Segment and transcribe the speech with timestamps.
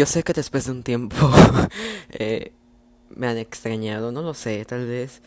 [0.00, 1.30] yo sé que después de un tiempo
[2.08, 2.52] eh,
[3.10, 5.20] me han extrañado, no lo sé, tal vez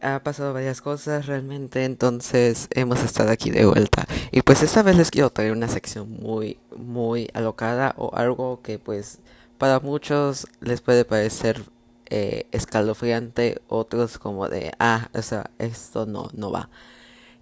[0.00, 4.06] ha pasado varias cosas realmente, entonces hemos estado aquí de vuelta.
[4.30, 8.78] Y pues esta vez les quiero traer una sección muy, muy alocada o algo que
[8.78, 9.18] pues
[9.58, 11.64] para muchos les puede parecer
[12.06, 16.70] eh, escalofriante, otros como de, ah, o sea, esto no, no va.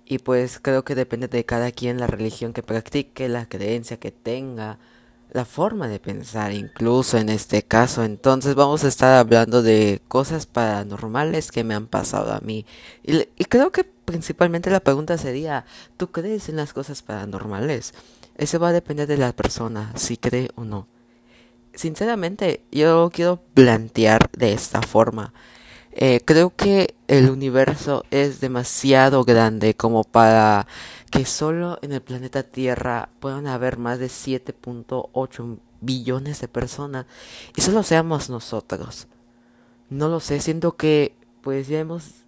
[0.07, 4.11] Y pues creo que depende de cada quien la religión que practique, la creencia que
[4.11, 4.79] tenga,
[5.33, 8.05] la forma de pensar incluso en este caso.
[8.05, 12.67] Entonces vamos a estar hablando de cosas paranormales que me han pasado a mí.
[13.03, 15.65] Y, y, creo que principalmente la pregunta sería,
[15.97, 17.95] ¿tú crees en las cosas paranormales?
[18.37, 20.87] Eso va a depender de la persona, si cree o no.
[21.75, 25.33] Sinceramente, yo quiero plantear de esta forma.
[25.95, 30.67] Eh, creo que el universo es demasiado grande como para
[31.11, 37.07] que solo en el planeta Tierra puedan haber más de 7.8 billones de personas
[37.55, 39.09] y solo seamos nosotros.
[39.91, 42.25] No lo sé, siento que pues ya hemos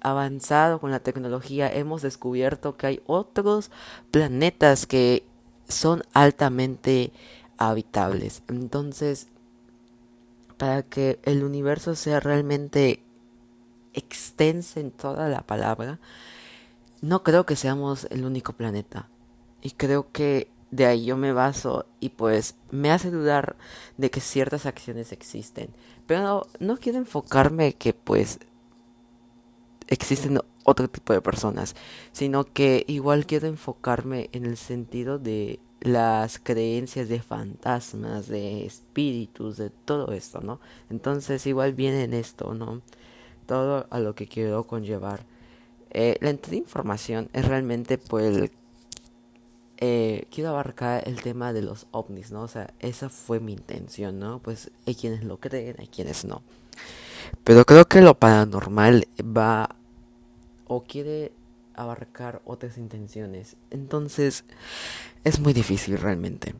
[0.00, 3.70] avanzado con la tecnología, hemos descubierto que hay otros
[4.10, 5.24] planetas que
[5.68, 7.12] son altamente
[7.58, 8.42] habitables.
[8.48, 9.28] Entonces,
[10.58, 13.02] para que el universo sea realmente
[13.94, 15.98] extenso en toda la palabra,
[17.00, 19.08] no creo que seamos el único planeta.
[19.62, 23.56] Y creo que de ahí yo me baso y pues me hace dudar
[23.96, 25.70] de que ciertas acciones existen.
[26.06, 28.38] Pero no quiero enfocarme que pues
[29.86, 31.74] existen otro tipo de personas,
[32.12, 39.56] sino que igual quiero enfocarme en el sentido de las creencias de fantasmas, de espíritus,
[39.56, 40.60] de todo esto, ¿no?
[40.90, 42.82] Entonces igual viene en esto, ¿no?
[43.46, 45.20] Todo a lo que quiero conllevar.
[45.90, 48.50] Eh, la entrada de información es realmente pues
[49.78, 52.42] eh, quiero abarcar el tema de los ovnis, ¿no?
[52.42, 54.40] O sea, esa fue mi intención, ¿no?
[54.40, 56.42] Pues hay quienes lo creen, hay quienes no.
[57.44, 59.76] Pero creo que lo paranormal va
[60.66, 61.32] o quiere
[61.82, 63.56] abarcar otras intenciones.
[63.70, 64.44] Entonces,
[65.24, 66.54] es muy difícil realmente.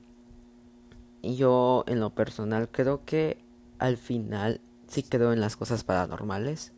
[1.23, 3.39] Yo, en lo personal, creo que
[3.79, 6.73] al final sí creo en las cosas paranormales.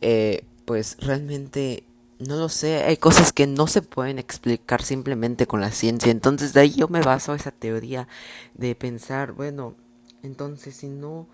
[0.00, 1.84] Eh, pues realmente
[2.18, 6.10] no lo sé, hay cosas que no se pueden explicar simplemente con la ciencia.
[6.10, 8.08] Entonces de ahí yo me baso a esa teoría
[8.54, 9.74] de pensar, bueno,
[10.22, 11.28] entonces si no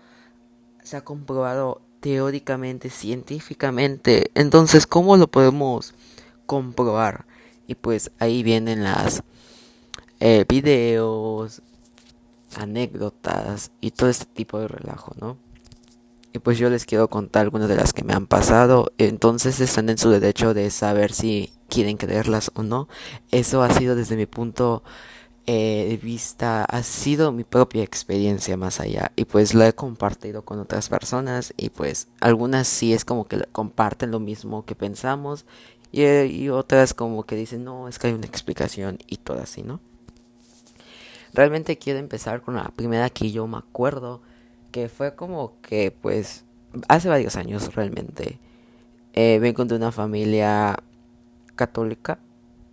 [0.83, 4.29] se ha comprobado teóricamente, científicamente.
[4.35, 5.93] Entonces, ¿cómo lo podemos
[6.45, 7.25] comprobar?
[7.65, 9.23] Y pues ahí vienen las
[10.19, 11.61] eh, videos,
[12.57, 15.37] anécdotas y todo este tipo de relajo, ¿no?
[16.33, 18.91] Y pues yo les quiero contar algunas de las que me han pasado.
[18.97, 22.89] Entonces están en su derecho de saber si quieren creerlas o no.
[23.31, 24.83] Eso ha sido desde mi punto
[25.45, 30.59] eh, vista ha sido mi propia experiencia más allá y pues lo he compartido con
[30.59, 35.45] otras personas y pues algunas sí es como que comparten lo mismo que pensamos
[35.91, 39.63] y, y otras como que dicen no es que hay una explicación y todo así
[39.63, 39.81] no
[41.33, 44.21] realmente quiero empezar con la primera que yo me acuerdo
[44.71, 46.45] que fue como que pues
[46.87, 48.39] hace varios años realmente
[49.11, 50.77] eh, vengo de una familia
[51.55, 52.17] católica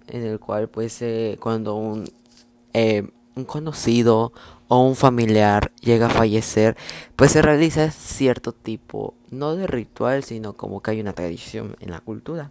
[0.07, 2.05] en el cual pues eh, cuando un
[2.73, 4.33] eh, un conocido
[4.69, 6.77] o un familiar llega a fallecer,
[7.17, 11.91] pues se realiza cierto tipo, no de ritual, sino como que hay una tradición en
[11.91, 12.51] la cultura.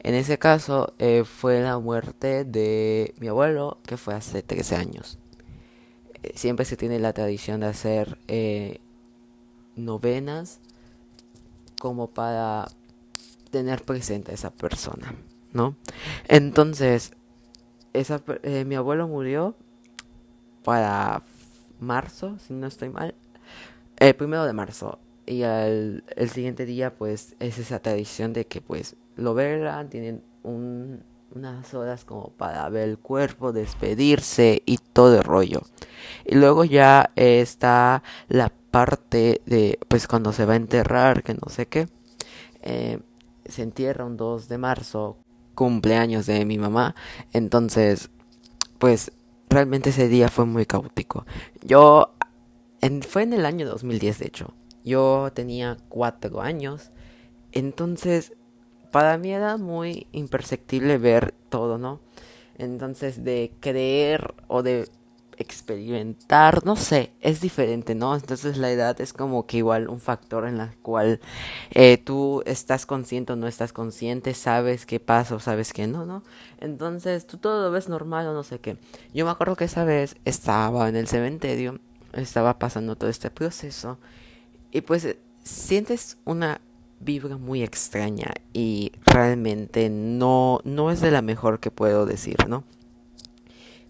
[0.00, 5.18] En ese caso eh, fue la muerte de mi abuelo, que fue hace 13 años.
[6.22, 8.18] Eh, siempre se tiene la tradición de hacer
[9.74, 10.60] novenas
[11.78, 12.68] como para
[13.50, 15.14] tener presente a esa persona,
[15.52, 15.76] ¿no?
[16.28, 17.12] Entonces,
[18.42, 19.56] eh, mi abuelo murió
[20.64, 21.22] para
[21.80, 23.14] marzo, si no estoy mal.
[23.98, 24.98] El primero de marzo.
[25.26, 30.22] Y al, el siguiente día, pues, es esa tradición de que, pues, lo velan, tienen
[30.42, 31.02] un,
[31.34, 35.62] unas horas como para ver el cuerpo, despedirse y todo el rollo.
[36.24, 41.48] Y luego ya está la parte de, pues, cuando se va a enterrar, que no
[41.48, 41.88] sé qué.
[42.62, 43.00] Eh,
[43.44, 45.18] se entierra un 2 de marzo
[45.56, 46.94] cumpleaños de mi mamá.
[47.32, 48.10] Entonces,
[48.78, 49.10] pues
[49.48, 51.26] realmente ese día fue muy caótico.
[51.64, 52.14] Yo,
[52.80, 54.54] en, fue en el año 2010 de hecho.
[54.84, 56.92] Yo tenía cuatro años.
[57.50, 58.34] Entonces,
[58.92, 62.00] para mí era muy imperceptible ver todo, ¿no?
[62.56, 64.88] Entonces, de creer o de
[65.38, 68.14] experimentar, no sé, es diferente, ¿no?
[68.14, 71.20] Entonces la edad es como que igual un factor en la cual
[71.70, 76.06] eh, tú estás consciente o no estás consciente, sabes qué pasa o sabes que no,
[76.06, 76.22] ¿no?
[76.60, 78.76] Entonces tú todo lo ves normal o no sé qué.
[79.14, 81.80] Yo me acuerdo que esa vez estaba en el cementerio,
[82.12, 83.98] estaba pasando todo este proceso
[84.72, 86.60] y pues sientes una
[87.00, 92.64] vibra muy extraña y realmente no, no es de la mejor que puedo decir, ¿no?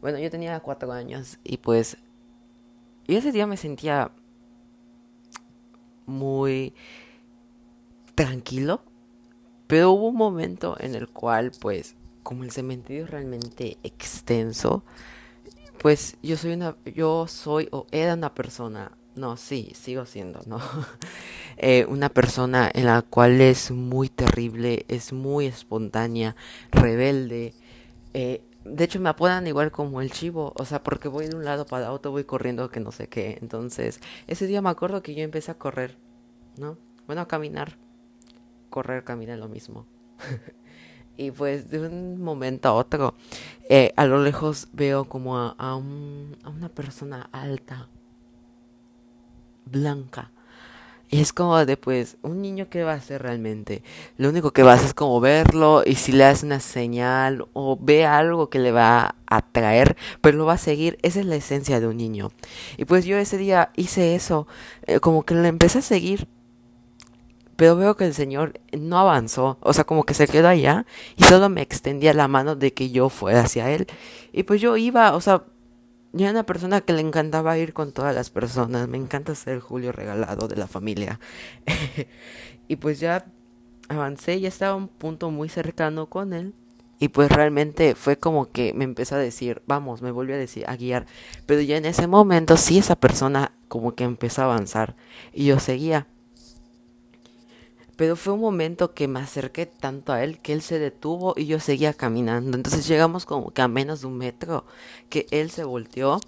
[0.06, 1.96] Bueno, yo tenía cuatro años y pues
[3.08, 4.12] ese día me sentía
[6.06, 6.74] muy
[8.14, 8.82] tranquilo,
[9.66, 14.84] pero hubo un momento en el cual pues como el cementerio es realmente extenso,
[15.82, 20.60] pues yo soy una yo soy o era una persona, no, sí, sigo siendo, ¿no?
[21.58, 26.36] Eh, una persona en la cual es muy terrible, es muy espontánea,
[26.70, 27.54] rebelde,
[28.12, 31.44] eh, de hecho, me apodan igual como el chivo, o sea, porque voy de un
[31.44, 33.38] lado para otro, voy corriendo que no sé qué.
[33.40, 35.96] Entonces, ese día me acuerdo que yo empecé a correr,
[36.56, 36.78] ¿no?
[37.06, 37.76] Bueno, a caminar.
[38.70, 39.86] Correr, caminar, lo mismo.
[41.16, 43.14] y pues de un momento a otro,
[43.68, 47.88] eh, a lo lejos veo como a, a, un, a una persona alta,
[49.64, 50.30] blanca,
[51.08, 53.82] y es como de, pues, un niño que va a hacer realmente.
[54.16, 57.46] Lo único que va a hacer es como verlo y si le hace una señal
[57.52, 60.98] o ve algo que le va a atraer, pues lo va a seguir.
[61.02, 62.32] Esa es la esencia de un niño.
[62.76, 64.48] Y pues yo ese día hice eso,
[64.86, 66.28] eh, como que le empecé a seguir.
[67.54, 70.84] Pero veo que el Señor no avanzó, o sea, como que se quedó allá
[71.16, 73.86] y solo me extendía la mano de que yo fuera hacia Él.
[74.32, 75.44] Y pues yo iba, o sea,
[76.12, 78.88] yo era una persona que le encantaba ir con todas las personas.
[78.88, 81.20] Me encanta ser Julio regalado de la familia.
[82.68, 83.26] y pues ya
[83.88, 86.54] avancé, ya estaba a un punto muy cercano con él.
[86.98, 90.64] Y pues realmente fue como que me empezó a decir, vamos, me volvió a decir,
[90.66, 91.06] a guiar.
[91.44, 94.96] Pero ya en ese momento sí esa persona como que empezó a avanzar.
[95.32, 96.06] Y yo seguía.
[97.96, 101.46] Pero fue un momento que me acerqué tanto a él que él se detuvo y
[101.46, 102.56] yo seguía caminando.
[102.56, 104.66] Entonces llegamos como que a menos de un metro
[105.08, 106.20] que él se volteó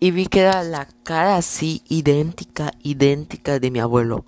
[0.00, 4.24] y vi que era la cara así idéntica, idéntica de mi abuelo.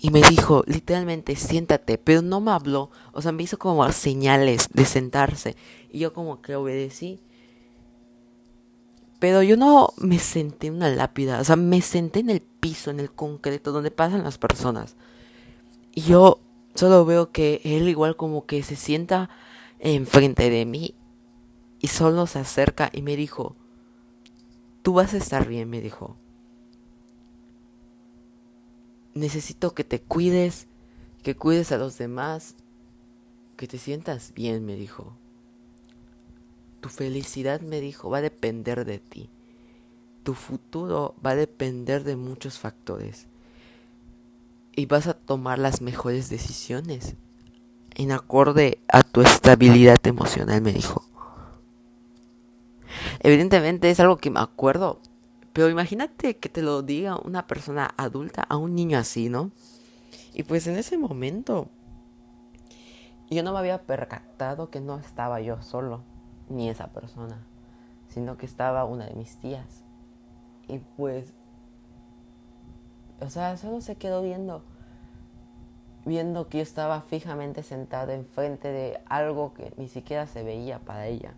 [0.00, 2.90] Y me dijo, literalmente, siéntate, pero no me habló.
[3.12, 5.56] O sea, me hizo como señales de sentarse.
[5.90, 7.20] Y yo como que obedecí.
[9.20, 12.90] Pero yo no me senté en una lápida, o sea, me senté en el piso,
[12.90, 14.96] en el concreto, donde pasan las personas.
[15.94, 16.40] Y yo
[16.74, 19.28] solo veo que él igual como que se sienta
[19.78, 20.94] enfrente de mí
[21.80, 23.56] y solo se acerca y me dijo,
[24.82, 26.16] tú vas a estar bien, me dijo.
[29.14, 30.66] Necesito que te cuides,
[31.22, 32.56] que cuides a los demás,
[33.56, 35.12] que te sientas bien, me dijo.
[36.80, 39.28] Tu felicidad, me dijo, va a depender de ti.
[40.22, 43.26] Tu futuro va a depender de muchos factores
[44.74, 47.16] y vas a tomar las mejores decisiones
[47.94, 51.04] en acorde a tu estabilidad emocional, me dijo.
[53.20, 55.00] Evidentemente es algo que me acuerdo,
[55.52, 59.50] pero imagínate que te lo diga una persona adulta a un niño así, ¿no?
[60.34, 61.68] Y pues en ese momento
[63.30, 66.02] yo no me había percatado que no estaba yo solo,
[66.48, 67.46] ni esa persona,
[68.08, 69.84] sino que estaba una de mis tías.
[70.68, 71.32] Y pues
[73.22, 74.62] o sea, solo se quedó viendo,
[76.04, 81.06] viendo que yo estaba fijamente sentado enfrente de algo que ni siquiera se veía para
[81.06, 81.34] ella.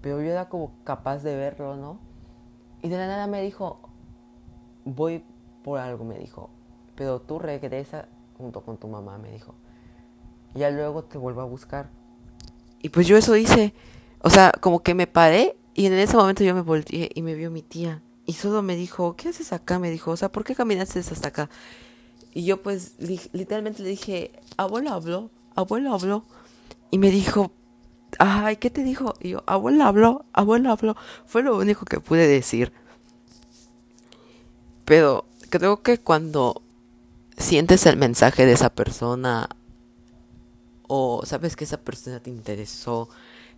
[0.00, 1.98] Pero yo era como capaz de verlo, ¿no?
[2.82, 3.80] Y de la nada me dijo,
[4.84, 5.24] voy
[5.62, 6.48] por algo, me dijo.
[6.94, 8.08] Pero tú regresa
[8.38, 9.54] junto con tu mamá, me dijo.
[10.54, 11.90] Ya luego te vuelvo a buscar.
[12.80, 13.74] Y pues yo eso hice.
[14.20, 17.34] O sea, como que me paré y en ese momento yo me volteé y me
[17.34, 18.02] vio mi tía.
[18.30, 19.80] Y solo me dijo, ¿qué haces acá?
[19.80, 21.50] Me dijo, o sea, ¿por qué caminaste hasta acá?
[22.32, 22.92] Y yo pues
[23.32, 26.24] literalmente le dije, abuelo habló, abuelo habló.
[26.92, 27.50] Y me dijo,
[28.20, 29.14] ay, ¿qué te dijo?
[29.18, 30.96] Y yo, abuelo habló, abuelo habló.
[31.26, 32.72] Fue lo único que pude decir.
[34.84, 36.62] Pero creo que cuando
[37.36, 39.48] sientes el mensaje de esa persona
[40.86, 43.08] o sabes que esa persona te interesó,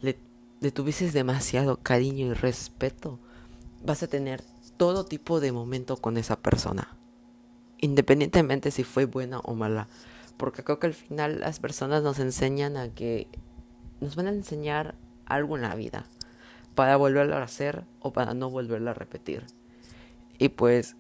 [0.01, 0.17] le,
[0.61, 3.19] le tuviste demasiado cariño y respeto,
[3.85, 4.43] vas a tener
[4.83, 6.89] todo tipo de momento con esa persona.
[7.79, 9.87] Independientemente si fue buena o mala.
[10.37, 13.29] Porque creo que al final las personas nos enseñan a que
[14.01, 16.05] nos van a enseñar algo en la vida.
[16.75, 19.47] Para volverlo a hacer o para no volverlo a repetir.
[20.37, 20.97] Y pues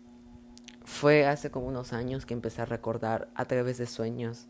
[0.85, 4.47] fue hace como unos años que empecé a recordar a través de sueños.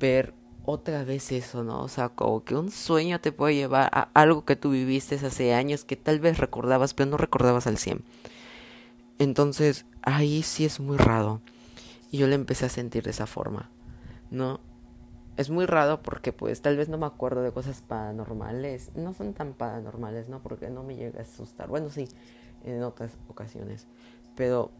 [0.00, 0.34] Ver
[0.64, 1.80] otra vez eso, ¿no?
[1.80, 5.54] O sea, como que un sueño te puede llevar a algo que tú viviste hace
[5.54, 8.02] años que tal vez recordabas, pero no recordabas al 100.
[9.18, 11.40] Entonces, ahí sí es muy raro.
[12.10, 13.70] Y yo le empecé a sentir de esa forma,
[14.30, 14.60] ¿no?
[15.36, 18.94] Es muy raro porque pues tal vez no me acuerdo de cosas paranormales.
[18.94, 20.42] No son tan paranormales, ¿no?
[20.42, 21.68] Porque no me llega a asustar.
[21.68, 22.06] Bueno, sí,
[22.64, 23.86] en otras ocasiones.
[24.36, 24.70] Pero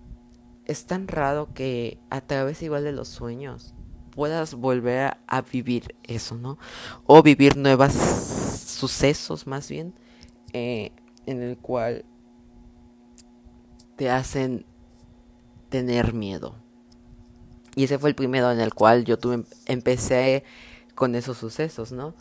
[0.67, 3.75] es tan raro que a través igual de los sueños
[4.11, 6.59] puedas volver a vivir eso, ¿no?
[7.07, 9.95] O vivir nuevos sucesos más bien
[10.53, 10.93] eh,
[11.27, 12.05] en el cual
[13.97, 14.65] te hacen
[15.69, 16.55] tener miedo.
[17.75, 20.45] Y ese fue el primero en el cual yo tuve, empecé
[20.95, 22.15] con esos sucesos, ¿no?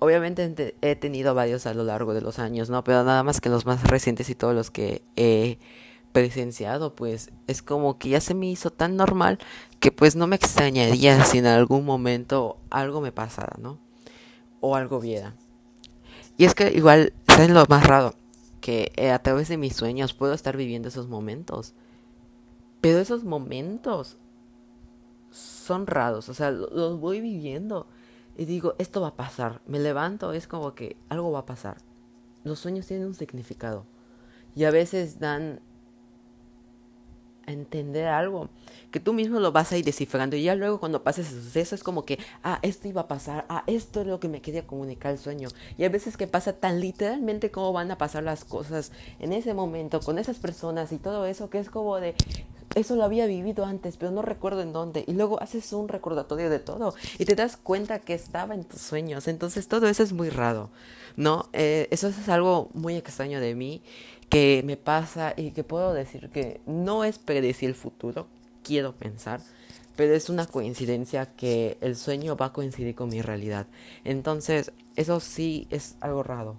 [0.00, 2.84] Obviamente he tenido varios a lo largo de los años, ¿no?
[2.84, 5.58] Pero nada más que los más recientes y todos los que he
[6.12, 9.38] presenciado, pues es como que ya se me hizo tan normal
[9.80, 13.78] que pues no me extrañaría si en algún momento algo me pasara, ¿no?
[14.60, 15.34] O algo viera.
[16.36, 18.14] Y es que igual, ¿saben lo más raro?
[18.60, 21.74] Que eh, a través de mis sueños puedo estar viviendo esos momentos.
[22.80, 24.18] Pero esos momentos
[25.30, 27.86] son raros, o sea, los voy viviendo
[28.36, 29.60] y digo, esto va a pasar.
[29.66, 31.78] Me levanto, es como que algo va a pasar.
[32.44, 33.84] Los sueños tienen un significado
[34.54, 35.60] y a veces dan
[37.52, 38.48] entender algo,
[38.90, 41.74] que tú mismo lo vas a ir descifrando y ya luego cuando pases ese suceso
[41.74, 44.66] es como que, ah, esto iba a pasar, ah, esto es lo que me quería
[44.66, 45.48] comunicar el sueño.
[45.76, 49.54] Y a veces que pasa tan literalmente como van a pasar las cosas en ese
[49.54, 52.14] momento, con esas personas y todo eso, que es como de,
[52.74, 55.04] eso lo había vivido antes, pero no recuerdo en dónde.
[55.06, 58.80] Y luego haces un recordatorio de todo y te das cuenta que estaba en tus
[58.80, 59.28] sueños.
[59.28, 60.70] Entonces todo eso es muy raro,
[61.16, 61.48] ¿no?
[61.52, 63.82] Eh, eso es algo muy extraño de mí
[64.28, 68.26] que me pasa y que puedo decir que no es predecir el futuro,
[68.62, 69.40] quiero pensar,
[69.96, 73.66] pero es una coincidencia que el sueño va a coincidir con mi realidad.
[74.04, 76.56] Entonces, eso sí es algo raro.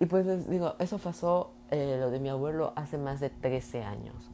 [0.00, 3.84] Y pues les digo, eso pasó eh, lo de mi abuelo hace más de 13
[3.84, 4.30] años.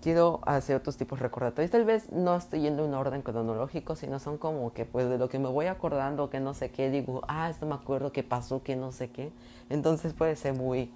[0.00, 1.70] Quiero hacer otros tipos de recordatorios.
[1.70, 5.18] Tal vez no estoy yendo en un orden cronológico, sino son como que pues de
[5.18, 8.22] lo que me voy acordando, que no sé qué, digo, ah, esto me acuerdo que
[8.22, 9.32] pasó, que no sé qué.
[9.68, 10.90] Entonces puede ser muy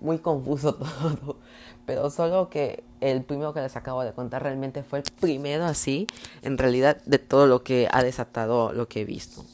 [0.00, 1.38] muy confuso todo,
[1.86, 6.06] pero solo que el primero que les acabo de contar realmente fue el primero así,
[6.42, 9.44] en realidad, de todo lo que ha desatado lo que he visto.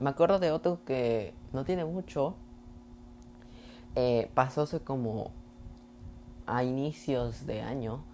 [0.00, 2.34] Me acuerdo de otro que no tiene mucho,
[3.94, 5.30] eh, pasóse como
[6.46, 8.04] a inicios de año.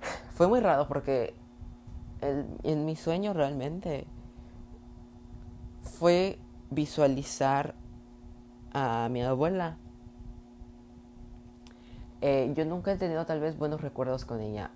[0.32, 1.34] Fue muy raro porque
[2.22, 4.06] en mi sueño realmente
[5.82, 6.38] fue
[6.70, 7.74] visualizar
[8.72, 9.76] a mi abuela
[12.22, 14.70] eh, yo nunca he tenido tal vez buenos recuerdos con ella,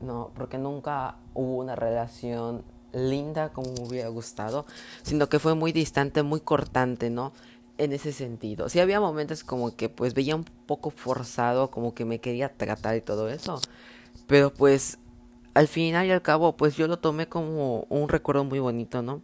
[0.00, 4.66] no, porque nunca hubo una relación linda como me hubiera gustado,
[5.02, 7.32] sino que fue muy distante, muy cortante, ¿no?
[7.76, 8.68] En ese sentido.
[8.68, 12.96] Sí había momentos como que pues veía un poco forzado, como que me quería tratar
[12.96, 13.60] y todo eso,
[14.26, 14.98] pero pues
[15.54, 19.22] al final y al cabo pues yo lo tomé como un recuerdo muy bonito, ¿no?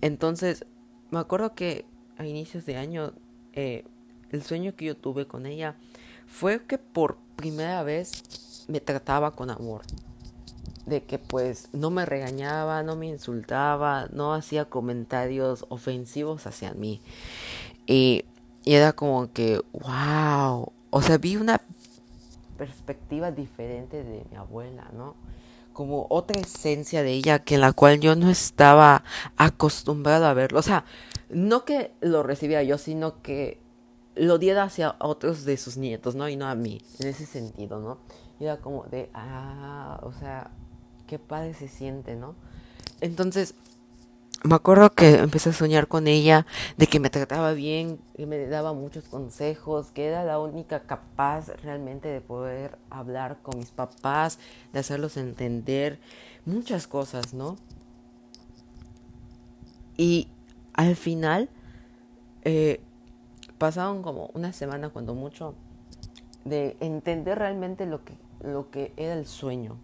[0.00, 0.66] Entonces,
[1.12, 1.84] me acuerdo que
[2.18, 3.12] a inicios de año,
[3.52, 3.84] eh,
[4.30, 5.76] el sueño que yo tuve con ella,
[6.32, 9.82] fue que por primera vez me trataba con amor.
[10.86, 17.00] De que pues no me regañaba, no me insultaba, no hacía comentarios ofensivos hacia mí.
[17.86, 18.24] Y,
[18.64, 20.72] era como que, wow.
[20.90, 21.60] O sea, vi una
[22.56, 25.14] perspectiva diferente de mi abuela, ¿no?
[25.72, 29.04] Como otra esencia de ella que en la cual yo no estaba
[29.36, 30.60] acostumbrado a verlo.
[30.60, 30.84] O sea,
[31.28, 33.61] no que lo recibía yo, sino que
[34.14, 36.28] lo diera hacia otros de sus nietos, ¿no?
[36.28, 37.98] Y no a mí, en ese sentido, ¿no?
[38.38, 40.50] Y era como de, ah, o sea,
[41.06, 42.34] qué padre se siente, ¿no?
[43.00, 43.54] Entonces,
[44.44, 48.46] me acuerdo que empecé a soñar con ella, de que me trataba bien, que me
[48.46, 54.38] daba muchos consejos, que era la única capaz realmente de poder hablar con mis papás,
[54.72, 56.00] de hacerlos entender
[56.44, 57.56] muchas cosas, ¿no?
[59.96, 60.28] Y
[60.72, 61.48] al final,
[62.42, 62.80] eh,
[63.62, 65.54] pasaron como una semana cuando mucho
[66.44, 69.76] de entender realmente lo que, lo que era el sueño.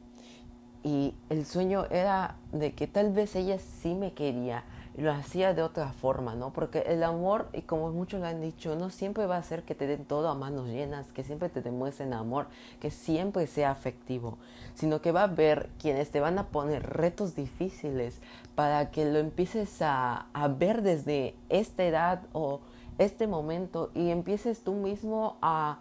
[0.82, 4.64] Y el sueño era de que tal vez ella sí me quería
[4.96, 6.52] y lo hacía de otra forma, ¿no?
[6.52, 9.76] Porque el amor, y como muchos lo han dicho, no siempre va a ser que
[9.76, 12.48] te den todo a manos llenas, que siempre te demuestren amor,
[12.80, 14.38] que siempre sea afectivo,
[14.74, 18.18] sino que va a haber quienes te van a poner retos difíciles
[18.56, 22.58] para que lo empieces a, a ver desde esta edad o
[22.98, 25.80] este momento y empieces tú mismo a,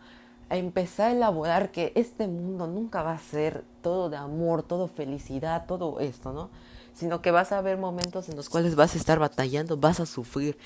[0.50, 5.66] empezar a elaborar que este mundo nunca va a ser todo de amor, todo felicidad,
[5.66, 6.50] todo esto, ¿no?
[6.94, 10.08] sino que vas a haber momentos en los cuales vas a estar batallando, vas a
[10.08, 10.58] sufrir.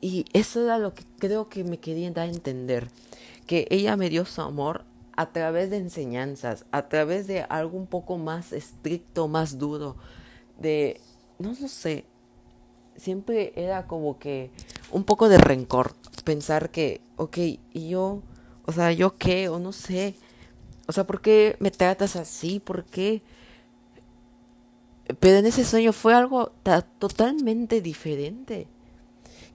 [0.00, 2.88] Y eso era lo que creo que me quería dar a entender,
[3.46, 4.84] que ella me dio su amor
[5.16, 9.96] a través de enseñanzas, a través de algo un poco más estricto, más duro,
[10.58, 11.00] de,
[11.38, 12.04] no lo sé,
[12.96, 14.50] siempre era como que
[14.92, 18.22] un poco de rencor, pensar que, ok, y yo,
[18.66, 20.16] o sea, yo qué, o no sé,
[20.86, 22.60] o sea, ¿por qué me tratas así?
[22.60, 23.22] ¿Por qué?
[25.20, 26.52] Pero en ese sueño fue algo
[26.98, 28.66] totalmente diferente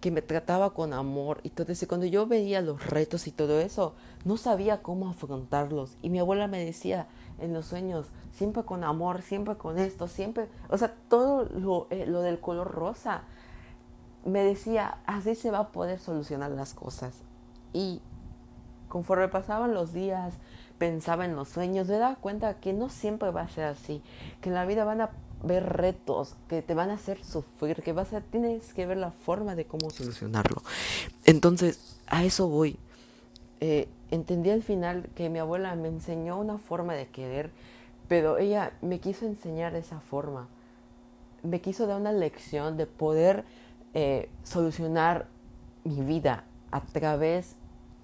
[0.03, 1.87] que me trataba con amor y eso.
[1.87, 3.93] Cuando yo veía los retos y todo eso,
[4.25, 5.95] no sabía cómo afrontarlos.
[6.01, 7.07] Y mi abuela me decía
[7.39, 12.05] en los sueños, siempre con amor, siempre con esto, siempre, o sea, todo lo, eh,
[12.05, 13.23] lo del color rosa.
[14.25, 17.13] Me decía, así se va a poder solucionar las cosas.
[17.73, 18.01] Y
[18.87, 20.35] conforme pasaban los días,
[20.77, 24.01] pensaba en los sueños, me daba cuenta que no siempre va a ser así,
[24.41, 25.11] que en la vida van a
[25.43, 29.11] ver retos que te van a hacer sufrir, que vas a tienes que ver la
[29.11, 30.61] forma de cómo solucionarlo.
[31.25, 32.77] Entonces, a eso voy.
[33.59, 37.51] Eh, entendí al final que mi abuela me enseñó una forma de querer,
[38.07, 40.47] pero ella me quiso enseñar esa forma.
[41.43, 43.43] Me quiso dar una lección de poder
[43.93, 45.27] eh, solucionar
[45.83, 47.55] mi vida a través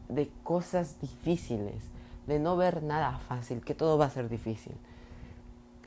[0.07, 1.81] de cosas difíciles,
[2.27, 4.73] de no ver nada fácil, que todo va a ser difícil.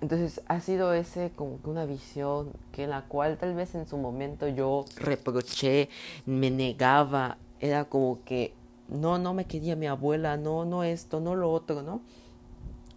[0.00, 3.86] Entonces ha sido ese como que una visión que en la cual tal vez en
[3.86, 5.88] su momento yo reproché,
[6.26, 8.52] me negaba, era como que
[8.88, 12.00] no, no me quería mi abuela, no, no esto, no lo otro, ¿no?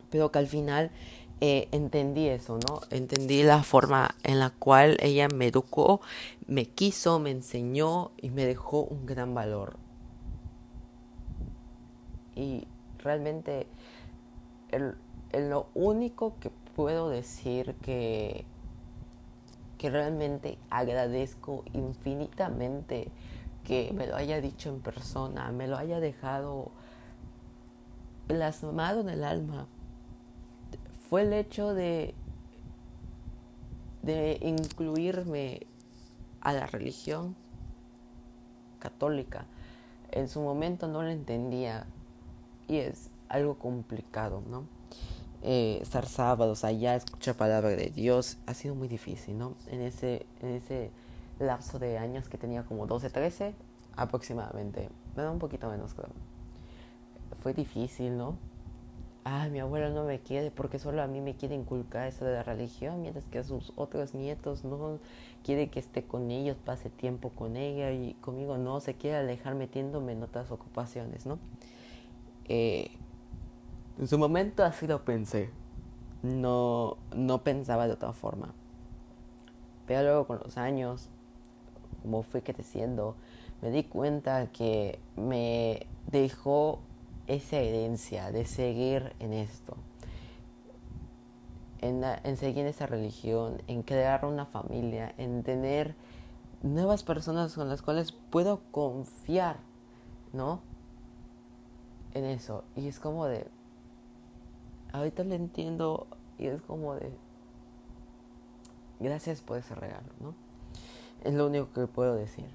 [0.09, 0.89] Pero que al final
[1.41, 2.81] eh, entendí eso, ¿no?
[2.89, 6.01] Entendí la forma en la cual ella me educó,
[6.47, 9.77] me quiso, me enseñó y me dejó un gran valor.
[12.35, 12.67] Y
[12.99, 13.67] realmente
[14.71, 14.95] el,
[15.33, 18.45] lo único que puedo decir que,
[19.77, 23.09] que realmente agradezco infinitamente
[23.65, 26.71] que me lo haya dicho en persona, me lo haya dejado
[28.27, 29.67] plasmado en el alma,
[31.15, 32.13] fue el hecho de,
[34.01, 35.61] de incluirme
[36.41, 37.37] a la religión
[38.79, 39.45] católica.
[40.11, 41.85] En su momento no lo entendía
[42.67, 44.65] y es algo complicado, ¿no?
[45.41, 49.53] eh, estar sábados allá, escuchar palabra de Dios, ha sido muy difícil, ¿no?
[49.67, 50.91] En ese, en ese
[51.39, 53.53] lapso de años que tenía como 12, 13
[53.95, 56.09] aproximadamente, bueno, un poquito menos creo.
[57.41, 58.37] Fue difícil, ¿no?
[59.27, 62.33] Ah, mi abuela no me quiere porque solo a mí me quiere inculcar eso de
[62.33, 64.99] la religión, mientras que a sus otros nietos no
[65.43, 69.55] quiere que esté con ellos, pase tiempo con ella y conmigo no, se quiere alejar
[69.55, 71.39] metiéndome en otras ocupaciones, ¿no?
[72.47, 72.91] Eh,
[73.97, 75.49] en su momento así lo pensé.
[76.21, 78.53] No, no pensaba de otra forma.
[79.87, 81.09] Pero luego con los años,
[82.03, 83.15] como fui creciendo,
[83.63, 86.79] me di cuenta que me dejó
[87.27, 89.77] esa herencia de seguir en esto.
[91.81, 95.95] En, seguir en esa religión, en crear una familia, en tener
[96.63, 99.57] nuevas personas con las cuales puedo confiar,
[100.33, 100.61] ¿no?
[102.15, 102.63] En eso.
[102.75, 103.47] Y es como de,
[104.93, 106.07] ahorita lo entiendo
[106.39, 107.11] y es como de
[108.99, 110.33] gracias por ese regalo, ¿no?
[111.23, 112.47] Es lo único que puedo decir.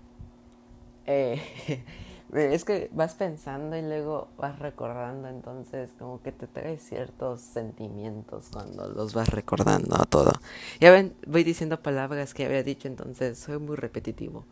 [1.07, 1.41] Eh,
[2.35, 8.49] es que vas pensando y luego vas recordando, entonces como que te trae ciertos sentimientos
[8.53, 10.33] cuando los vas recordando a todo.
[10.81, 14.45] Ya ven, voy diciendo palabras que había dicho, entonces soy muy repetitivo.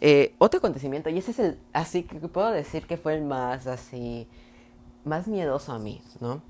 [0.00, 3.66] Eh, otro acontecimiento, y ese es el, así que puedo decir que fue el más
[3.66, 4.28] así,
[5.04, 6.42] más miedoso a mí, ¿no?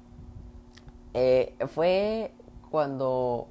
[1.15, 2.33] Eh, fue
[2.71, 3.49] cuando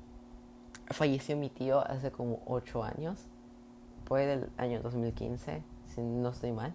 [0.89, 3.19] falleció mi tío hace como 8 años.
[4.05, 6.73] Fue del año 2015, si no estoy mal.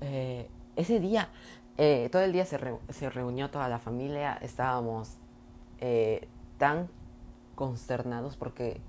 [0.00, 1.28] Eh, ese día,
[1.78, 2.58] eh, todo el día se,
[2.90, 4.38] se, reunió toda la familia.
[4.40, 5.16] Estábamos
[6.58, 6.88] tan
[7.54, 8.82] consternados porque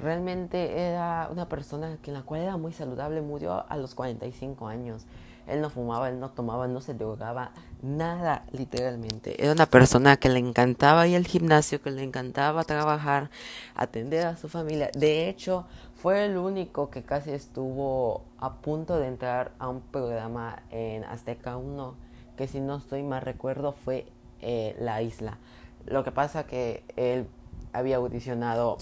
[0.00, 3.20] realmente era una persona que la cual era muy saludable.
[3.20, 5.06] Murió a los 45 años.
[5.46, 7.50] Él no fumaba, él no tomaba, no se drogaba,
[7.82, 9.42] nada literalmente.
[9.42, 13.30] Era una persona que le encantaba ir al gimnasio, que le encantaba trabajar,
[13.74, 14.90] atender a su familia.
[14.94, 15.66] De hecho,
[16.04, 21.56] fue el único que casi estuvo a punto de entrar a un programa en Azteca
[21.56, 21.94] 1,
[22.36, 24.04] que si no estoy mal recuerdo fue
[24.42, 25.38] eh, La Isla.
[25.86, 27.26] Lo que pasa que él
[27.72, 28.76] había audicionado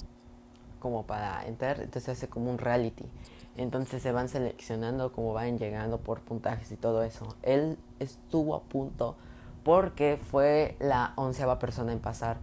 [0.80, 3.04] como para entrar, entonces hace como un reality.
[3.56, 7.36] Entonces se van seleccionando como van llegando por puntajes y todo eso.
[7.42, 9.14] Él estuvo a punto
[9.62, 12.38] porque fue la onceava persona en pasar.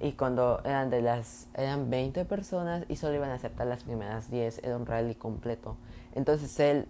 [0.00, 4.30] Y cuando eran de las eran 20 personas y solo iban a aceptar las primeras
[4.30, 5.76] 10, era un rally completo.
[6.14, 6.88] Entonces él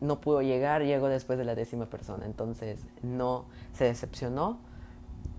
[0.00, 4.58] no pudo llegar, llegó después de la décima persona, entonces no se decepcionó,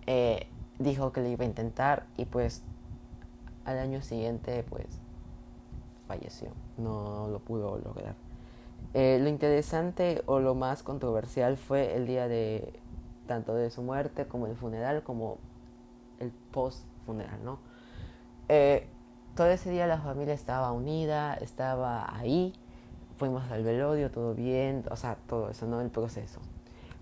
[0.08, 0.48] eh,
[0.80, 2.64] dijo que le iba a intentar y pues
[3.66, 4.88] al año siguiente pues
[6.08, 8.16] falleció, no lo pudo lograr.
[8.96, 12.74] Eh, lo interesante o lo más controversial fue el día de
[13.28, 15.38] tanto de su muerte como el funeral como
[16.20, 17.60] el post funeral, ¿no?
[18.50, 18.88] Eh,
[19.36, 22.54] todo ese día la familia estaba unida, estaba ahí,
[23.18, 25.82] fuimos al velorio, todo bien, o sea, todo eso, ¿no?
[25.82, 26.40] El proceso.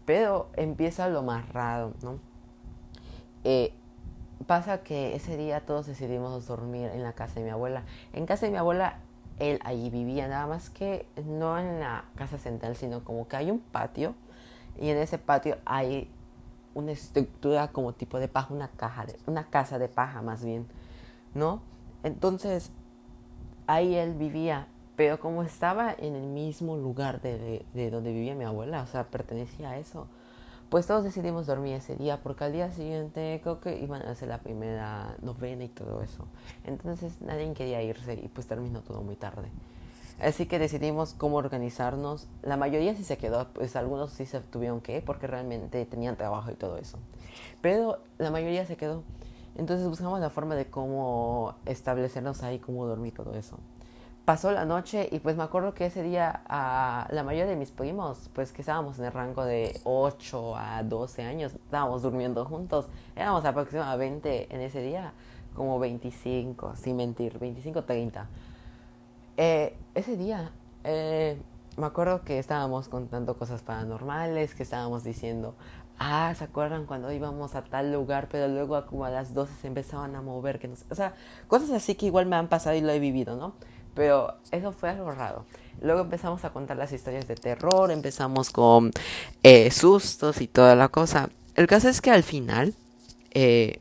[0.06, 2.20] Pero empieza lo más raro, ¿no?
[3.44, 3.74] Eh,
[4.48, 7.84] pasa que ese día todos decidimos dormir en la casa de mi abuela.
[8.14, 9.00] En casa de mi abuela,
[9.40, 13.52] él allí vivía, nada más que no en la casa central, sino como que hay
[13.52, 14.16] un patio
[14.80, 16.10] y en ese patio hay
[16.76, 20.68] una estructura como tipo de paja, una caja, de, una casa de paja más bien,
[21.34, 21.62] ¿no?
[22.04, 22.72] Entonces,
[23.66, 28.44] ahí él vivía, pero como estaba en el mismo lugar de, de, donde vivía mi
[28.44, 30.08] abuela, o sea, pertenecía a eso,
[30.70, 34.28] pues todos decidimos dormir ese día, porque al día siguiente creo que iban a hacer
[34.28, 36.28] la primera novena y todo eso.
[36.66, 39.50] Entonces nadie quería irse y pues terminó todo muy tarde.
[40.20, 42.28] Así que decidimos cómo organizarnos.
[42.42, 46.52] La mayoría sí se quedó, pues algunos sí se tuvieron que, porque realmente tenían trabajo
[46.52, 46.98] y todo eso.
[47.62, 49.04] Pero la mayoría se quedó.
[49.58, 53.58] Entonces buscamos la forma de cómo establecernos ahí, cómo dormir todo eso.
[54.26, 58.30] Pasó la noche y pues me acuerdo que ese día la mayoría de mis primos,
[58.34, 62.88] pues que estábamos en el rango de 8 a 12 años, estábamos durmiendo juntos.
[63.16, 65.14] Éramos aproximadamente en ese día
[65.54, 68.28] como 25, sin mentir, 25, 30.
[69.38, 70.52] Eh, ese día
[70.84, 71.38] eh,
[71.78, 75.56] me acuerdo que estábamos contando cosas paranormales, que estábamos diciendo,
[76.00, 78.30] ah, ¿se acuerdan cuando íbamos a tal lugar?
[78.32, 81.16] Pero luego como a las 12 se empezaban a mover, que no o sea,
[81.48, 83.56] cosas así que igual me han pasado y lo he vivido, ¿no?
[83.94, 85.46] Pero eso fue algo raro.
[85.82, 88.92] Luego empezamos a contar las historias de terror, empezamos con
[89.44, 91.30] eh, sustos y toda la cosa.
[91.56, 92.74] El caso es que al final,
[93.32, 93.80] eh,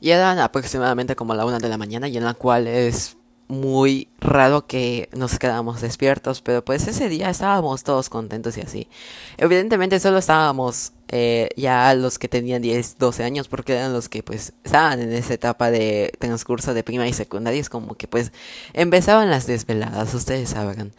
[0.00, 3.15] ya eran aproximadamente como la una de la mañana y en la cual es
[3.48, 8.88] muy raro que nos quedamos despiertos, pero pues ese día estábamos todos contentos y así.
[9.36, 14.22] Evidentemente solo estábamos eh, ya los que tenían 10, 12 años, porque eran los que
[14.22, 18.32] pues estaban en esa etapa de transcurso de prima y secundaria, es como que pues
[18.72, 20.92] empezaban las desveladas, ustedes sabrán.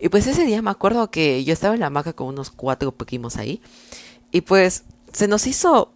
[0.00, 2.90] Y pues ese día me acuerdo que yo estaba en la hamaca con unos cuatro
[2.92, 3.60] primos ahí,
[4.32, 5.92] y pues se nos hizo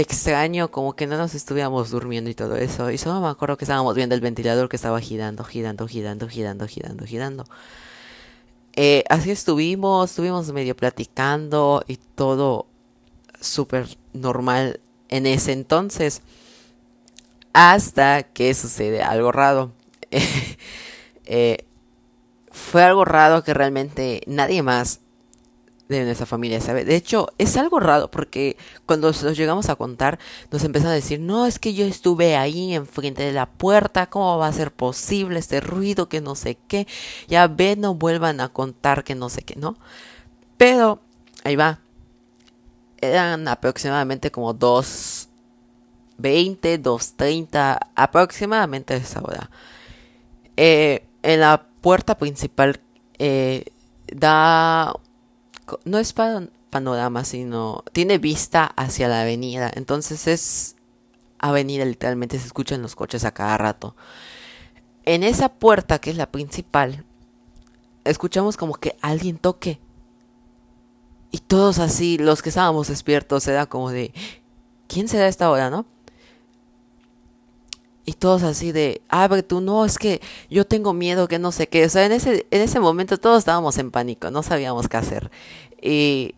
[0.00, 2.90] extraño, como que no nos estuviéramos durmiendo y todo eso.
[2.90, 6.66] Y solo me acuerdo que estábamos viendo el ventilador que estaba girando, girando, girando, girando,
[6.66, 7.44] girando, girando.
[8.76, 12.66] Eh, así estuvimos, estuvimos medio platicando y todo
[13.40, 16.22] súper normal en ese entonces.
[17.52, 19.72] Hasta que sucede algo raro.
[21.24, 21.64] eh,
[22.50, 25.00] fue algo raro que realmente nadie más
[25.88, 26.84] de nuestra familia, ¿sabe?
[26.84, 30.18] De hecho, es algo raro porque cuando nos llegamos a contar,
[30.50, 34.38] nos empiezan a decir, no, es que yo estuve ahí enfrente de la puerta, ¿cómo
[34.38, 36.86] va a ser posible este ruido que no sé qué?
[37.28, 39.76] Ya ven, no vuelvan a contar que no sé qué, ¿no?
[40.56, 41.00] Pero,
[41.44, 41.80] ahí va.
[43.00, 49.50] Eran aproximadamente como 2.20, 2.30, aproximadamente esa hora.
[50.56, 52.80] Eh, en la puerta principal
[53.18, 53.64] eh,
[54.06, 54.94] da
[55.84, 59.70] no es panorama, sino tiene vista hacia la avenida.
[59.74, 60.76] Entonces es
[61.38, 63.96] avenida, literalmente se escuchan los coches a cada rato.
[65.04, 67.04] En esa puerta, que es la principal,
[68.04, 69.80] escuchamos como que alguien toque.
[71.30, 74.12] Y todos así, los que estábamos despiertos, era como de,
[74.86, 75.86] ¿quién será esta hora, no?
[78.06, 81.68] Y todos así de, abre tú, no, es que yo tengo miedo, que no sé
[81.68, 81.86] qué.
[81.86, 85.30] O sea, en ese, en ese momento todos estábamos en pánico, no sabíamos qué hacer.
[85.80, 86.34] Y,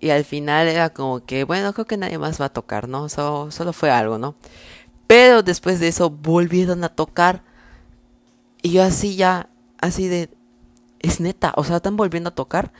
[0.00, 3.08] y al final era como que, bueno, creo que nadie más va a tocar, ¿no?
[3.08, 4.34] solo fue algo, ¿no?
[5.06, 7.42] Pero después de eso volvieron a tocar.
[8.62, 9.48] Y yo así ya,
[9.78, 10.30] así de,
[11.00, 12.72] es neta, o sea, están volviendo a tocar.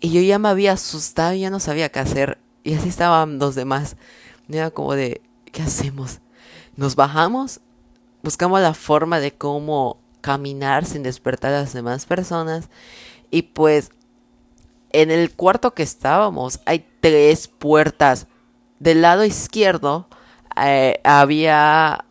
[0.00, 2.38] Y yo ya me había asustado y ya no sabía qué hacer.
[2.64, 3.96] Y así estaban los demás.
[4.48, 5.20] Y era como de,
[5.52, 6.20] ¿qué hacemos?
[6.76, 7.60] Nos bajamos,
[8.22, 12.68] buscamos la forma de cómo caminar sin despertar a las demás personas.
[13.30, 13.90] Y pues
[14.92, 18.26] en el cuarto que estábamos hay tres puertas.
[18.78, 20.08] Del lado izquierdo
[20.56, 22.04] eh, había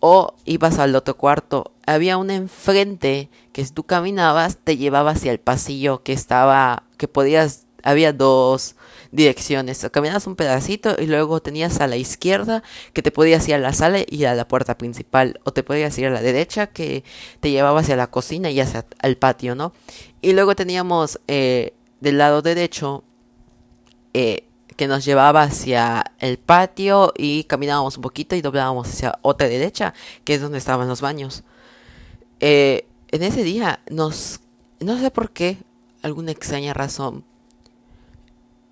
[0.00, 1.72] o ibas al otro cuarto.
[1.86, 7.08] Había una enfrente que si tú caminabas te llevaba hacia el pasillo que estaba, que
[7.08, 8.76] podías, había dos
[9.14, 9.86] direcciones.
[9.92, 13.72] Caminabas un pedacito y luego tenías a la izquierda que te podías ir a la
[13.72, 15.40] sala y a la puerta principal.
[15.44, 17.04] O te podías ir a la derecha que
[17.40, 19.72] te llevaba hacia la cocina y hacia el patio, ¿no?
[20.20, 23.04] Y luego teníamos eh, del lado derecho
[24.12, 29.46] eh, que nos llevaba hacia el patio y caminábamos un poquito y doblábamos hacia otra
[29.46, 31.44] derecha, que es donde estaban los baños.
[32.40, 34.40] Eh, en ese día nos,
[34.80, 35.58] no sé por qué,
[36.02, 37.24] alguna extraña razón,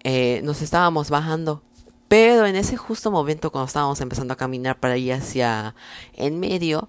[0.03, 1.63] eh, nos estábamos bajando.
[2.09, 5.75] Pero en ese justo momento cuando estábamos empezando a caminar para ir hacia
[6.15, 6.89] en medio,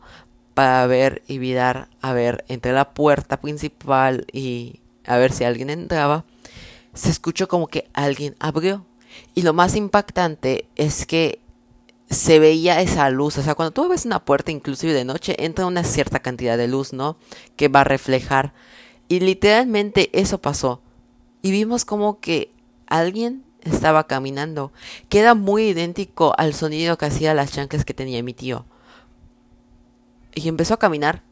[0.54, 5.70] para ver y mirar a ver entre la puerta principal y a ver si alguien
[5.70, 6.26] entraba,
[6.94, 8.86] se escuchó como que alguien abrió.
[9.36, 11.40] Y lo más impactante es que
[12.10, 13.38] se veía esa luz.
[13.38, 16.68] O sea, cuando tú ves una puerta, inclusive de noche, entra una cierta cantidad de
[16.68, 17.18] luz, ¿no?
[17.56, 18.54] Que va a reflejar.
[19.08, 20.82] Y literalmente eso pasó.
[21.42, 22.52] Y vimos como que
[22.98, 24.72] alguien estaba caminando,
[25.10, 28.66] que era muy idéntico al sonido que hacía las chanclas que tenía mi tío.
[30.36, 31.24] Y empezó a caminar.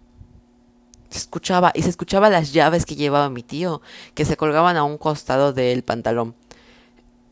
[1.09, 3.81] Se escuchaba, y se escuchaba las llaves que llevaba mi tío,
[4.13, 6.35] que se colgaban a un costado del pantalón.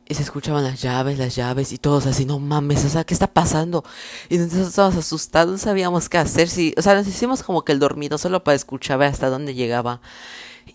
[0.06, 3.14] Y se escuchaban las llaves, las llaves y todos así, no mames, o sea, ¿qué
[3.14, 3.84] está pasando?
[4.28, 6.50] Y nosotros estábamos asustados, no sabíamos qué hacer.
[6.50, 10.02] Si, o sea, nos hicimos como que el dormido solo para escuchar hasta dónde llegaba.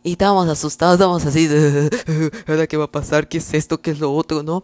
[0.05, 1.49] Y estábamos asustados, estábamos así,
[2.47, 3.27] ¿ahora qué va a pasar?
[3.27, 3.81] ¿Qué es esto?
[3.81, 4.45] ¿Qué es lo otro?
[4.45, 4.63] ¿No?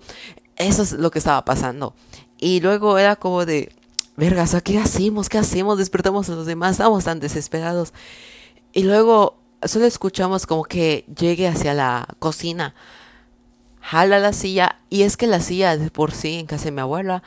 [0.55, 1.94] Eso es lo que estaba pasando.
[2.38, 3.72] Y luego era como de,
[4.16, 5.29] verga, o sea, ¿qué hacemos?
[5.29, 5.79] ¿Qué hacemos?
[5.79, 7.92] Despertamos a los demás, estábamos tan desesperados.
[8.72, 12.74] Y luego solo escuchamos como que llegue hacia la cocina
[13.81, 16.81] jala la silla y es que las sillas de por sí en casa de mi
[16.81, 17.22] abuela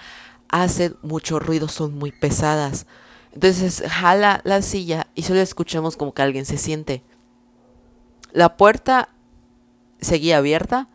[0.49, 2.85] hacen mucho ruido, son muy pesadas.
[3.33, 7.03] Entonces jala la silla y solo escuchamos como que alguien se siente.
[8.33, 9.09] La puerta
[10.01, 10.89] seguía abierta.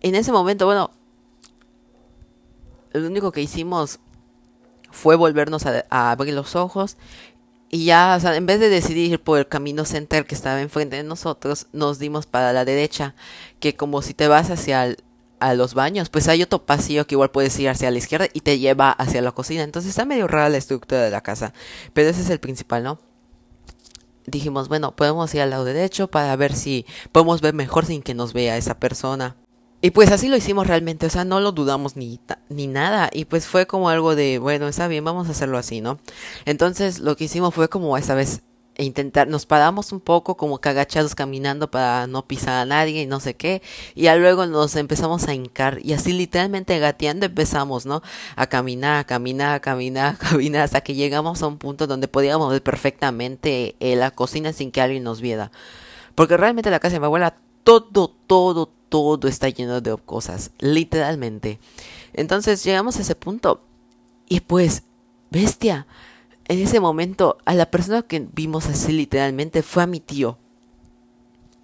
[0.00, 0.90] En ese momento, bueno,
[2.92, 4.00] lo único que hicimos
[4.90, 6.98] fue volvernos a, abrir los ojos
[7.70, 10.96] y ya, o sea, en vez de decidir por el camino center que estaba enfrente
[10.96, 13.14] de nosotros, nos dimos para la derecha,
[13.58, 14.94] que como si te vas hacia
[15.40, 18.40] a los baños, pues hay otro pasillo que igual puedes ir hacia la izquierda y
[18.42, 19.62] te lleva hacia la cocina.
[19.62, 21.54] Entonces está medio rara la estructura de la casa,
[21.94, 23.00] pero ese es el principal, ¿no?
[24.26, 28.14] Dijimos, bueno, podemos ir al lado derecho para ver si podemos ver mejor sin que
[28.14, 29.36] nos vea esa persona.
[29.80, 33.10] Y pues así lo hicimos realmente, o sea, no lo dudamos ni, ni nada.
[33.12, 35.98] Y pues fue como algo de, bueno, está bien, vamos a hacerlo así, ¿no?
[36.46, 38.40] Entonces lo que hicimos fue como esta vez
[38.76, 43.06] intentar, nos paramos un poco como que agachados caminando para no pisar a nadie y
[43.06, 43.62] no sé qué.
[43.94, 48.02] Y ya luego nos empezamos a hincar y así literalmente gateando empezamos, ¿no?
[48.36, 52.08] A caminar, a caminar, a caminar, a caminar hasta que llegamos a un punto donde
[52.08, 55.52] podíamos ver perfectamente eh, la cocina sin que alguien nos viera.
[56.14, 61.58] Porque realmente la casa de mi abuela, todo, todo, todo está lleno de cosas, literalmente.
[62.12, 63.60] Entonces llegamos a ese punto
[64.28, 64.84] y pues,
[65.30, 65.86] bestia,
[66.48, 70.38] en ese momento a la persona que vimos así literalmente fue a mi tío.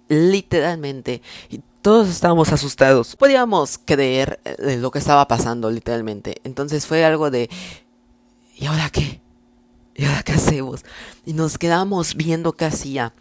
[0.07, 1.21] Literalmente.
[1.49, 3.15] Y todos estábamos asustados.
[3.15, 6.37] Podíamos creer eh, lo que estaba pasando, literalmente.
[6.43, 7.49] Entonces fue algo de...
[8.55, 9.21] ¿Y ahora qué?
[9.95, 10.83] ¿Y ahora qué hacemos?
[11.25, 13.13] Y nos quedamos viendo qué hacía.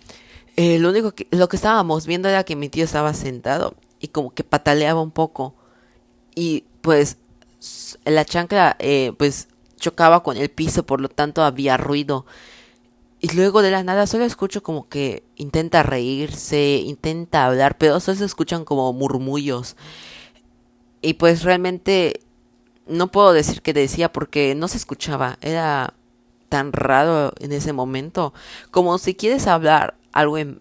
[0.57, 4.09] Eh, lo único que, lo que estábamos viendo era que mi tío estaba sentado y
[4.09, 5.55] como que pataleaba un poco.
[6.35, 7.17] Y pues
[8.05, 9.49] la chancla eh, pues
[9.81, 12.27] chocaba con el piso, por lo tanto había ruido.
[13.21, 18.17] Y luego de la nada solo escucho como que intenta reírse, intenta hablar, pero solo
[18.19, 19.77] se escuchan como murmullos.
[21.03, 22.21] Y pues realmente
[22.87, 25.39] no puedo decir qué decía porque no se escuchaba.
[25.43, 25.95] Era
[26.49, 28.33] tan raro en ese momento.
[28.71, 30.61] Como si quieres hablar algo en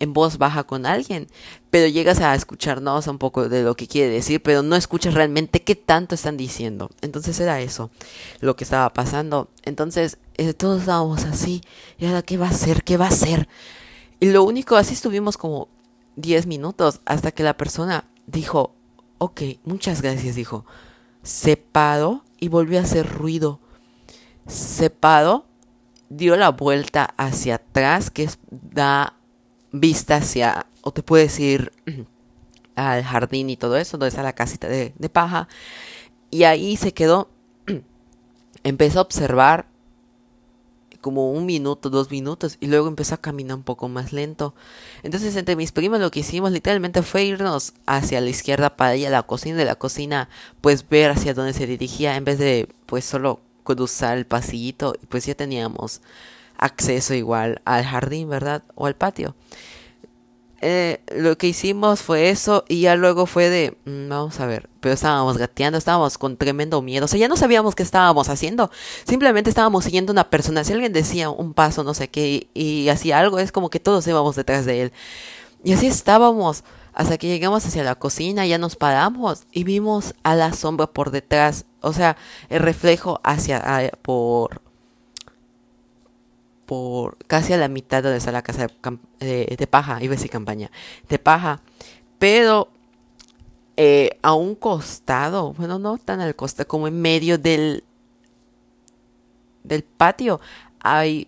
[0.00, 1.28] en voz baja con alguien,
[1.70, 5.62] pero llegas a escucharnos un poco de lo que quiere decir, pero no escuchas realmente
[5.62, 6.90] qué tanto están diciendo.
[7.02, 7.90] Entonces era eso
[8.40, 9.48] lo que estaba pasando.
[9.64, 11.60] Entonces eh, todos estábamos así,
[11.98, 13.46] y ahora qué va a hacer, qué va a hacer.
[14.18, 15.68] Y lo único, así estuvimos como
[16.16, 18.74] 10 minutos hasta que la persona dijo,
[19.18, 20.64] ok, muchas gracias, dijo.
[21.22, 23.60] Se paró y volvió a hacer ruido.
[24.46, 25.44] Se paró,
[26.08, 29.19] dio la vuelta hacia atrás, que da
[29.72, 31.72] vista hacia, o te puedes ir
[32.76, 35.48] al jardín y todo eso, donde está la casita de, de paja.
[36.30, 37.28] Y ahí se quedó,
[38.64, 39.66] empezó a observar
[41.00, 44.54] como un minuto, dos minutos, y luego empezó a caminar un poco más lento.
[45.02, 49.06] Entonces, entre mis primos lo que hicimos literalmente fue irnos hacia la izquierda para ir
[49.06, 50.28] a la cocina, de la cocina,
[50.60, 55.26] pues ver hacia dónde se dirigía, en vez de pues solo cruzar el pasillito, pues
[55.26, 56.00] ya teníamos
[56.60, 58.62] acceso igual al jardín, ¿verdad?
[58.76, 59.34] O al patio.
[60.62, 64.68] eh, lo que hicimos fue eso y ya luego fue de, mm, vamos a ver,
[64.80, 68.70] pero estábamos gateando, estábamos con tremendo miedo, o sea, ya no sabíamos qué estábamos haciendo,
[69.08, 73.18] simplemente estábamos siguiendo una persona, si alguien decía un paso, no sé qué, y, hacía
[73.18, 74.92] algo, es como que todos íbamos detrás de él.
[75.64, 80.34] Y así estábamos hasta que llegamos hacia la cocina, ya nos paramos y vimos a
[80.34, 82.16] la sombra por detrás, o sea,
[82.50, 84.60] el reflejo hacia, por
[86.70, 88.68] por casi a la mitad de donde está la casa
[89.18, 90.70] de, de, paja, iba a decir campaña,
[91.08, 91.60] de paja,
[92.20, 92.68] pero
[93.76, 97.82] eh, a un costado, bueno, no tan al costado, como en medio del,
[99.64, 100.40] del patio
[100.78, 101.26] hay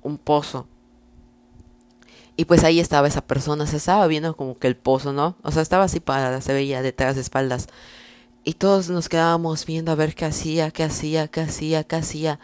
[0.00, 0.66] un pozo.
[2.36, 5.36] Y pues ahí estaba esa persona, se estaba viendo como que el pozo, ¿no?
[5.42, 7.66] O sea, estaba así parada, se veía detrás de espaldas.
[8.42, 12.40] Y todos nos quedábamos viendo a ver qué hacía, qué hacía, qué hacía, qué hacía.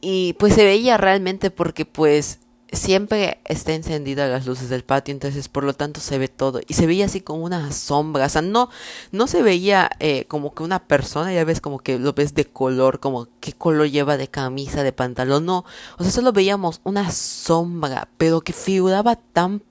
[0.00, 5.48] Y pues se veía realmente porque pues siempre está encendida las luces del patio, entonces
[5.48, 6.60] por lo tanto se ve todo.
[6.66, 8.68] Y se veía así como una sombra, o sea, no,
[9.10, 12.44] no se veía eh, como que una persona, ya ves como que lo ves de
[12.44, 15.64] color, como qué color lleva de camisa, de pantalón, no.
[15.98, 19.62] O sea, solo veíamos una sombra, pero que figuraba tan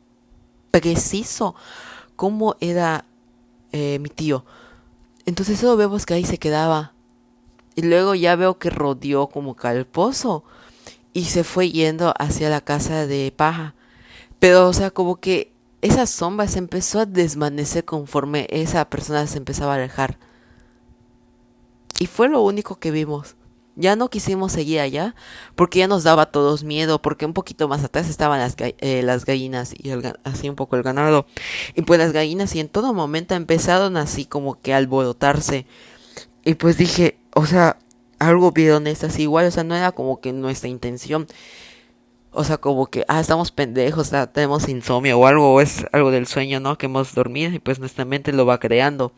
[0.72, 1.56] preciso
[2.16, 3.06] como era
[3.72, 4.44] eh, mi tío.
[5.26, 6.94] Entonces solo vemos que ahí se quedaba
[7.78, 10.44] y luego ya veo que rodeó como calposo
[11.14, 13.76] y se fue yendo hacia la casa de paja.
[14.40, 19.38] Pero, o sea, como que esa sombra se empezó a desvanecer conforme esa persona se
[19.38, 20.18] empezaba a alejar.
[22.00, 23.36] Y fue lo único que vimos.
[23.76, 25.14] Ya no quisimos seguir allá
[25.54, 29.04] porque ya nos daba a todos miedo, porque un poquito más atrás estaban las, eh,
[29.04, 29.92] las gallinas y
[30.24, 31.28] así un poco el ganado.
[31.76, 35.68] Y pues las gallinas y en todo momento empezaron así como que a alborotarse.
[36.44, 37.78] Y pues dije, o sea,
[38.20, 41.28] algo vieron estas igual, o sea, no era como que nuestra intención.
[42.32, 46.28] O sea, como que, ah, estamos pendejos, tenemos insomnio o algo, o es algo del
[46.28, 46.78] sueño, ¿no?
[46.78, 49.12] Que hemos dormido y pues nuestra mente lo va creando.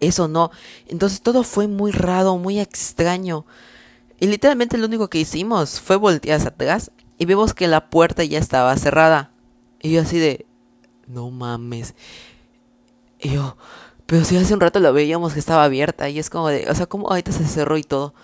[0.00, 0.50] Eso no.
[0.86, 3.44] Entonces todo fue muy raro, muy extraño.
[4.18, 8.38] Y literalmente lo único que hicimos fue voltear atrás y vimos que la puerta ya
[8.38, 9.32] estaba cerrada.
[9.80, 10.46] Y yo así de,
[11.06, 11.94] no mames.
[13.20, 13.56] Y yo,
[14.06, 16.74] pero si hace un rato lo veíamos que estaba abierta y es como de, o
[16.74, 18.14] sea, como ahorita se cerró y todo.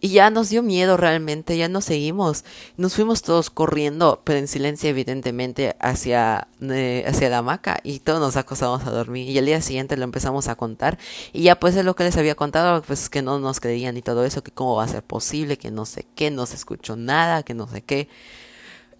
[0.00, 2.44] Y ya nos dio miedo realmente, ya nos seguimos.
[2.76, 8.20] Nos fuimos todos corriendo, pero en silencio evidentemente, hacia, eh, hacia la hamaca y todos
[8.20, 9.28] nos acostamos a dormir.
[9.28, 10.98] Y el día siguiente lo empezamos a contar.
[11.32, 14.02] Y ya pues es lo que les había contado, pues que no nos creían y
[14.02, 16.94] todo eso, que cómo va a ser posible, que no sé qué, no se escuchó
[16.94, 18.08] nada, que no sé qué.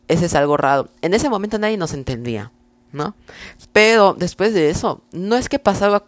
[0.09, 0.89] Ese es algo raro.
[1.01, 2.51] En ese momento nadie nos entendía,
[2.93, 3.15] ¿no?
[3.73, 6.07] Pero después de eso, no es que pasaba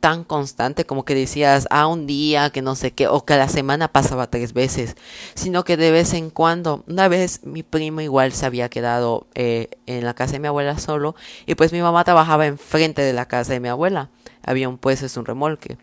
[0.00, 3.48] tan constante como que decías, ah, un día, que no sé qué, o que la
[3.48, 4.96] semana pasaba tres veces,
[5.34, 9.68] sino que de vez en cuando, una vez mi primo igual se había quedado eh,
[9.86, 11.14] en la casa de mi abuela solo,
[11.46, 14.10] y pues mi mamá trabajaba enfrente de la casa de mi abuela,
[14.42, 15.76] había un pues es un remolque,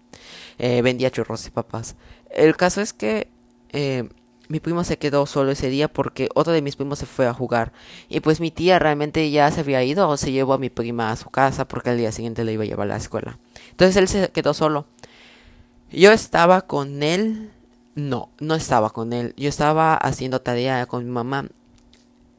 [0.57, 1.95] eh, vendía churros y papas.
[2.31, 3.29] El caso es que
[3.71, 4.09] eh,
[4.47, 7.33] mi primo se quedó solo ese día porque otro de mis primos se fue a
[7.33, 7.73] jugar.
[8.09, 11.11] Y pues mi tía realmente ya se había ido o se llevó a mi prima
[11.11, 13.39] a su casa porque al día siguiente le iba a llevar a la escuela.
[13.71, 14.85] Entonces él se quedó solo.
[15.91, 17.51] Yo estaba con él.
[17.95, 19.33] No, no estaba con él.
[19.37, 21.47] Yo estaba haciendo tarea con mi mamá.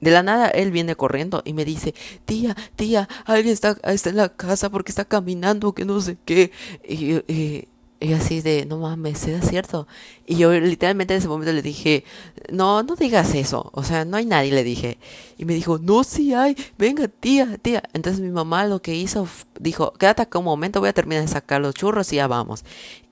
[0.00, 1.92] De la nada él viene corriendo y me dice,
[2.24, 6.52] tía, tía, alguien está, está en la casa porque está caminando, que no sé qué.
[6.88, 7.68] Y, y
[8.00, 9.88] y así de, no mames, ¿es cierto?
[10.24, 12.04] Y yo literalmente en ese momento le dije,
[12.50, 13.70] no, no digas eso.
[13.74, 14.98] O sea, no hay nadie, le dije.
[15.36, 17.82] Y me dijo, no, sí hay, venga, tía, tía.
[17.92, 19.26] Entonces mi mamá lo que hizo,
[19.58, 22.64] dijo, quédate acá un momento, voy a terminar de sacar los churros y ya vamos.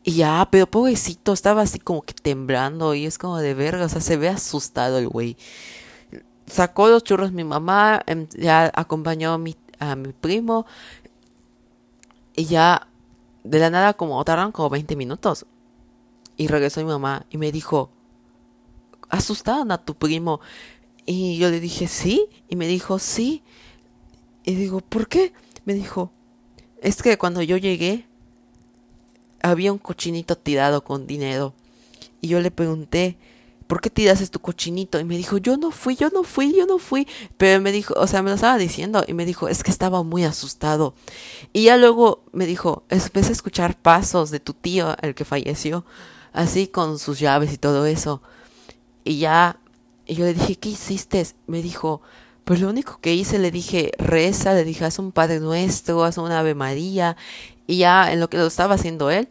[0.05, 3.89] Y ya, pero pobrecito, estaba así como que temblando y es como de verga, o
[3.89, 5.37] sea, se ve asustado el güey.
[6.47, 10.65] Sacó los churros mi mamá, em, ya acompañó a mi, a mi primo
[12.37, 12.87] y ya
[13.47, 15.47] de la nada como tardaron como 20 minutos.
[16.37, 17.91] Y regresó mi mamá y me dijo,
[19.09, 20.41] ¿asustaron a tu primo?
[21.07, 22.29] Y yo le dije, sí.
[22.49, 23.43] Y me dijo, sí.
[24.45, 25.33] Y digo, ¿por qué?
[25.65, 26.13] Me dijo,
[26.83, 28.07] es que cuando yo llegué,
[29.43, 31.55] había un cochinito tirado con dinero.
[32.21, 33.17] Y yo le pregunté,
[33.67, 34.99] ¿por qué tiraste tu cochinito?
[34.99, 37.07] Y me dijo, yo no fui, yo no fui, yo no fui.
[37.37, 40.03] Pero me dijo, o sea, me lo estaba diciendo y me dijo, es que estaba
[40.03, 40.95] muy asustado.
[41.53, 45.85] Y ya luego me dijo, empecé a escuchar pasos de tu tío, el que falleció,
[46.33, 48.23] así con sus llaves y todo eso.
[49.05, 49.59] Y ya,
[50.07, 51.27] y yo le dije, ¿qué hiciste?
[51.47, 52.03] Me dijo,
[52.45, 56.19] pues lo único que hice, le dije, reza, le dije, haz un Padre Nuestro, haz
[56.19, 57.17] una Ave María.
[57.67, 59.29] Y ya en lo que lo estaba haciendo él,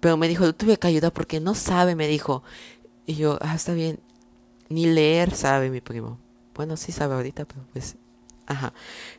[0.00, 2.42] pero me dijo, tuve que ayudar porque no sabe, me dijo.
[3.10, 3.98] Y yo, ah, está bien.
[4.68, 6.16] Ni leer sabe mi primo.
[6.54, 7.96] Bueno, sí sabe ahorita, pero pues
[8.46, 8.72] Ajá.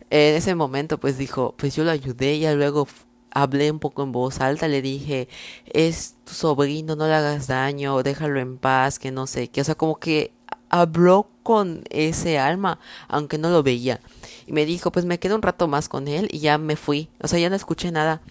[0.10, 2.88] En ese momento pues dijo, pues yo lo ayudé y luego
[3.34, 5.28] hablé un poco en voz alta, le dije,
[5.66, 9.64] es tu sobrino, no le hagas daño, déjalo en paz, que no sé qué, o
[9.66, 10.34] sea, como que
[10.70, 12.80] habló con ese alma,
[13.10, 14.00] aunque no lo veía.
[14.48, 17.10] Y me dijo, pues me quedo un rato más con él y ya me fui,
[17.22, 18.22] o sea, ya no escuché nada.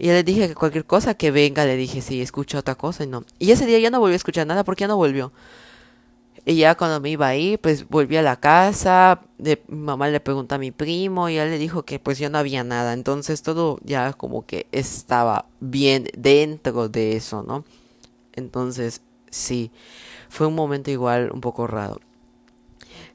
[0.00, 3.06] Y le dije que cualquier cosa que venga, le dije, sí, escucha otra cosa y
[3.06, 3.22] no.
[3.38, 5.30] Y ese día ya no volvió a escuchar nada porque ya no volvió.
[6.46, 10.18] Y ya cuando me iba ahí, pues volví a la casa, de, mi mamá le
[10.20, 12.94] preguntó a mi primo y él le dijo que pues ya no había nada.
[12.94, 17.66] Entonces todo ya como que estaba bien dentro de eso, ¿no?
[18.32, 19.70] Entonces, sí,
[20.30, 22.00] fue un momento igual un poco raro.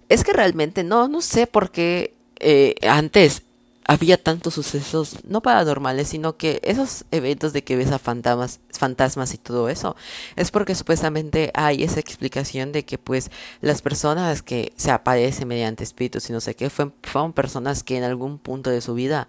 [0.08, 3.42] Es que realmente no, no sé por qué eh, antes
[3.88, 9.34] había tantos sucesos, no paranormales, sino que esos eventos de que ves a fantasmas, fantasmas
[9.34, 9.96] y todo eso,
[10.36, 13.30] es porque supuestamente hay esa explicación de que pues
[13.62, 17.98] las personas que se aparecen mediante espíritus y no sé qué, fueron, fueron personas que
[17.98, 19.28] en algún punto de su vida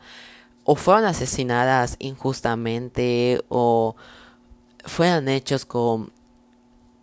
[0.65, 3.95] o fueron asesinadas injustamente o
[4.85, 6.13] fueron hechos con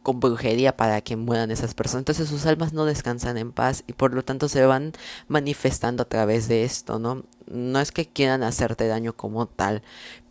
[0.03, 2.01] con brujería para que mueran esas personas.
[2.01, 4.91] Entonces sus almas no descansan en paz y por lo tanto se van
[5.27, 7.23] manifestando a través de esto, ¿no?
[7.47, 9.81] No es que quieran hacerte daño como tal,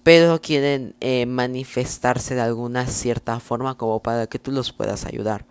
[0.03, 5.47] pero quieren eh, manifestarse de alguna cierta forma como para que tú los puedas ayudar.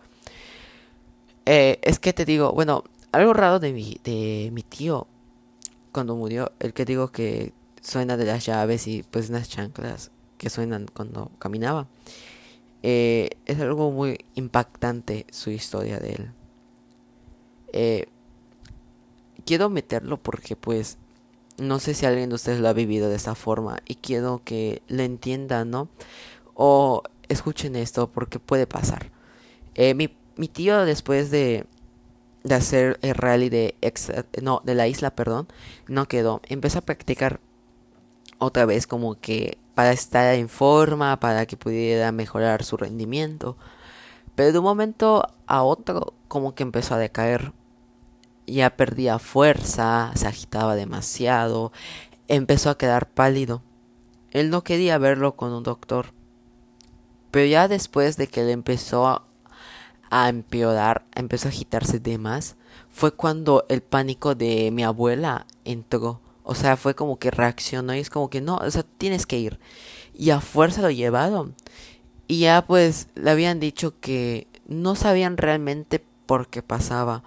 [1.45, 5.07] Eh, es que te digo, bueno, algo raro de mi, de mi tío
[5.91, 10.49] cuando murió, el que digo que suena de las llaves y pues unas chanclas que
[10.49, 11.87] suenan cuando caminaba.
[12.83, 16.31] Eh, es algo muy impactante su historia de él.
[17.73, 18.07] Eh,
[19.45, 20.97] quiero meterlo porque pues
[21.57, 24.81] no sé si alguien de ustedes lo ha vivido de esta forma y quiero que
[24.87, 25.89] lo entiendan, ¿no?
[26.55, 29.11] O escuchen esto porque puede pasar.
[29.75, 31.65] Eh, mi, mi, tío después de,
[32.43, 33.75] de hacer el rally de,
[34.41, 35.47] no, de la isla, perdón,
[35.87, 36.41] no quedó.
[36.47, 37.39] Empezó a practicar
[38.41, 43.55] otra vez como que para estar en forma, para que pudiera mejorar su rendimiento.
[44.35, 47.53] Pero de un momento a otro como que empezó a decaer.
[48.47, 51.71] Ya perdía fuerza, se agitaba demasiado,
[52.27, 53.61] empezó a quedar pálido.
[54.31, 56.07] Él no quería verlo con un doctor.
[57.29, 62.55] Pero ya después de que él empezó a, empeorar, empezó a agitarse de más,
[62.89, 67.99] fue cuando el pánico de mi abuela entró o sea, fue como que reaccionó y
[67.99, 69.59] es como que no, o sea, tienes que ir.
[70.13, 71.55] Y a fuerza lo llevaron.
[72.27, 77.23] Y ya pues le habían dicho que no sabían realmente por qué pasaba,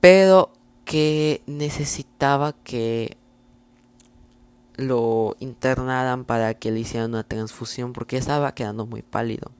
[0.00, 0.52] pero
[0.84, 3.16] que necesitaba que
[4.76, 9.52] lo internaran para que le hicieran una transfusión porque estaba quedando muy pálido.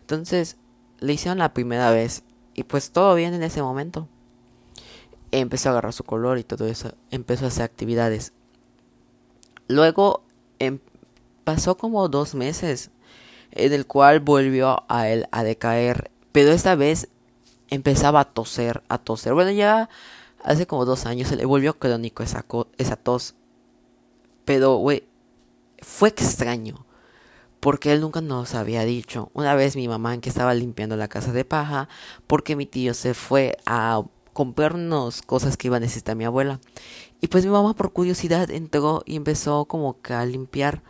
[0.00, 0.56] Entonces
[1.00, 2.22] le hicieron la primera vez
[2.54, 4.08] y pues todo bien en ese momento
[5.30, 8.32] empezó a agarrar su color y todo eso, empezó a hacer actividades.
[9.68, 10.24] Luego
[10.58, 10.78] em,
[11.44, 12.90] pasó como dos meses
[13.52, 17.08] en el cual volvió a él a decaer, pero esta vez
[17.68, 19.34] empezaba a toser, a toser.
[19.34, 19.88] Bueno, ya
[20.42, 22.44] hace como dos años se le volvió crónico esa,
[22.78, 23.34] esa tos,
[24.44, 25.04] pero güey,
[25.80, 26.86] fue extraño.
[27.60, 29.30] Porque él nunca nos había dicho.
[29.34, 31.88] Una vez mi mamá en que estaba limpiando la casa de paja,
[32.28, 34.02] porque mi tío se fue a
[34.38, 36.60] comprarnos cosas que iba a necesitar mi abuela.
[37.20, 40.84] Y pues mi mamá por curiosidad entró y empezó como que a limpiar.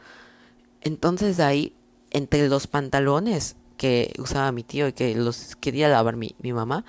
[0.83, 1.75] Entonces de ahí,
[2.11, 6.85] entre los pantalones que usaba mi tío y que los quería lavar mi, mi mamá,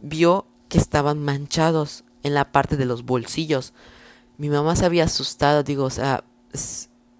[0.00, 3.74] vio que estaban manchados en la parte de los bolsillos.
[4.38, 6.22] Mi mamá se había asustado, digo, o sea,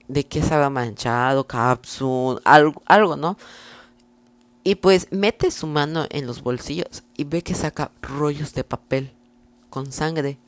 [0.07, 3.37] de que estaba manchado, cápsula, algo, algo, ¿no?
[4.67, 9.13] Y pues mete su mano en los bolsillos y ve que saca rollos de papel
[9.71, 10.41] con sangre.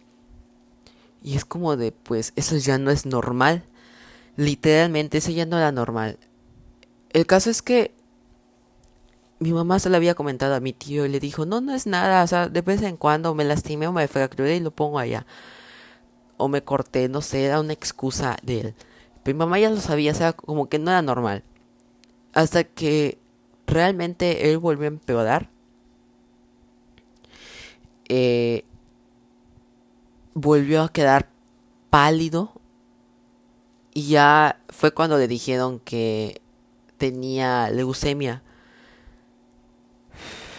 [1.23, 3.63] Y es como de, pues eso ya no es normal.
[4.35, 6.19] Literalmente eso ya no era normal.
[7.11, 7.95] El caso es que
[9.39, 11.87] mi mamá se lo había comentado a mi tío y le dijo, no, no es
[11.87, 14.99] nada, o sea, de vez en cuando me lastimé o me fracturé y lo pongo
[14.99, 15.27] allá.
[16.39, 18.75] O me corté, no sé, era una excusa de él.
[19.23, 21.45] Pero mi mamá ya lo sabía, o sea, como que no era normal.
[22.33, 23.19] Hasta que
[23.69, 25.51] realmente él volvió a empeorar.
[28.09, 28.65] Eh,
[30.35, 31.29] volvió a quedar
[31.91, 32.53] pálido
[33.93, 36.41] y ya fue cuando le dijeron que
[36.97, 38.43] tenía leucemia.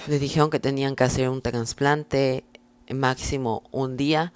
[0.08, 2.44] Le dijeron que tenían que hacer un trasplante
[2.90, 4.34] máximo un día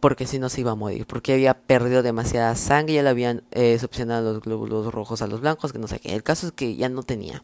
[0.00, 3.42] porque si no se iba a morir, porque había perdido demasiada sangre, ya le habían
[3.50, 6.14] eh, los glóbulos rojos a los blancos, que no sé qué.
[6.14, 7.42] El caso es que ya no tenía.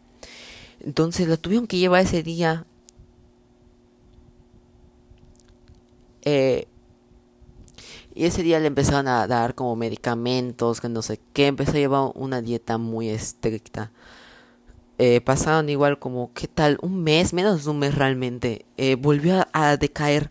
[0.84, 2.66] Entonces la tuvieron que llevar ese día.
[6.22, 6.66] Eh,
[8.14, 11.74] Y ese día le empezaron a dar como medicamentos, que no sé qué, empezó a
[11.74, 13.90] llevar una dieta muy estricta.
[14.98, 16.78] Eh, pasaron igual como, ¿qué tal?
[16.82, 18.66] Un mes, menos de un mes realmente.
[18.76, 20.30] Eh, volvió a, decaer.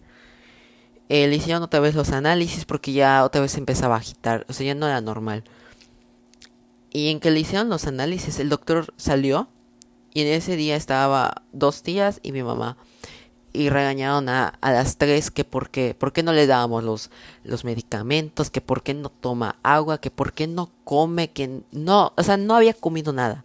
[1.10, 4.46] Eh, le hicieron otra vez los análisis porque ya otra vez empezaba a agitar.
[4.50, 5.44] O sea, ya no era normal.
[6.92, 9.50] Y en que le hicieron los análisis, el doctor salió.
[10.14, 12.78] Y en ese día estaba dos tías y mi mamá
[13.54, 17.12] y regañaron a, a, las tres que por qué, no le dábamos los,
[17.44, 22.14] los medicamentos, que por qué no toma agua, que por qué no come, que no,
[22.16, 23.44] o sea, no había comido nada.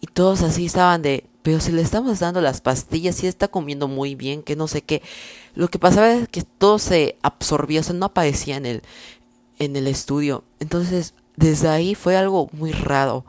[0.00, 3.88] Y todos así estaban de, pero si le estamos dando las pastillas, y está comiendo
[3.88, 5.02] muy bien, que no sé qué.
[5.54, 8.82] Lo que pasaba es que todo se absorbía, o sea, no aparecía en el,
[9.58, 10.44] en el estudio.
[10.60, 13.24] Entonces, desde ahí fue algo muy raro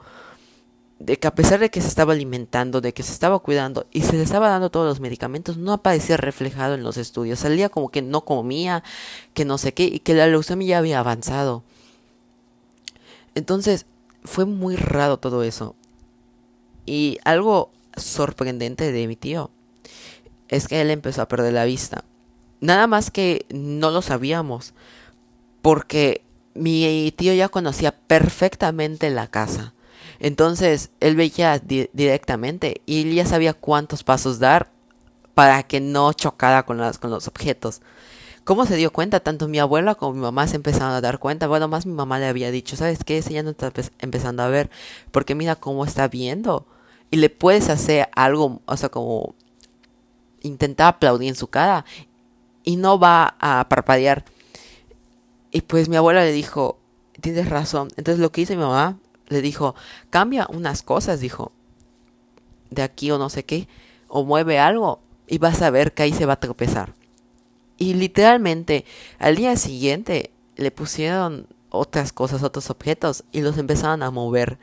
[1.05, 4.03] de que a pesar de que se estaba alimentando, de que se estaba cuidando y
[4.03, 7.39] se le estaba dando todos los medicamentos, no aparecía reflejado en los estudios.
[7.39, 8.83] Salía como que no comía,
[9.33, 11.63] que no sé qué, y que la leucemia ya había avanzado.
[13.35, 13.85] Entonces,
[14.23, 15.75] fue muy raro todo eso.
[16.85, 19.51] Y algo sorprendente de mi tío
[20.47, 22.05] es que él empezó a perder la vista.
[22.61, 24.73] Nada más que no lo sabíamos,
[25.61, 26.21] porque
[26.53, 29.73] mi tío ya conocía perfectamente la casa
[30.19, 34.71] entonces él veía directamente y él ya sabía cuántos pasos dar
[35.33, 37.81] para que no chocara con, con los objetos.
[38.43, 39.21] ¿Cómo se dio cuenta?
[39.21, 41.47] Tanto mi abuela como mi mamá se empezaron a dar cuenta.
[41.47, 43.19] Bueno, más mi mamá le había dicho, ¿sabes qué?
[43.19, 44.69] Ese ya no está empezando a ver,
[45.11, 46.65] porque mira cómo está viendo.
[47.09, 49.33] Y le puedes hacer algo, o sea, como
[50.41, 51.85] intentar aplaudir en su cara
[52.63, 54.25] y no va a parpadear.
[55.51, 56.79] Y pues mi abuela le dijo,
[57.21, 57.89] tienes razón.
[57.95, 58.97] Entonces lo que hizo mi mamá
[59.27, 59.75] le dijo,
[60.09, 61.51] cambia unas cosas, dijo,
[62.69, 63.67] de aquí o no sé qué,
[64.07, 66.93] o mueve algo y vas a ver que ahí se va a tropezar.
[67.77, 68.85] Y literalmente
[69.19, 74.59] al día siguiente le pusieron otras cosas, otros objetos y los empezaron a mover.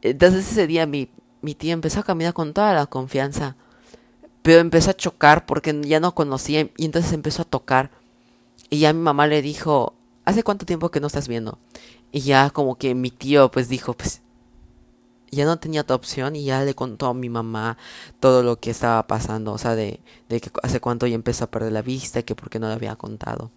[0.00, 1.10] Entonces ese día mi,
[1.42, 3.56] mi tía empezó a caminar con toda la confianza,
[4.42, 7.90] pero empezó a chocar porque ya no conocía y entonces empezó a tocar.
[8.70, 9.94] Y ya mi mamá le dijo,
[10.24, 11.58] ¿hace cuánto tiempo que no estás viendo?
[12.14, 14.22] Y ya como que mi tío pues dijo, pues
[15.32, 17.76] ya no tenía otra opción y ya le contó a mi mamá
[18.20, 19.98] todo lo que estaba pasando, o sea, de,
[20.28, 22.74] de que hace cuánto ya empezó a perder la vista que por qué no le
[22.74, 23.50] había contado.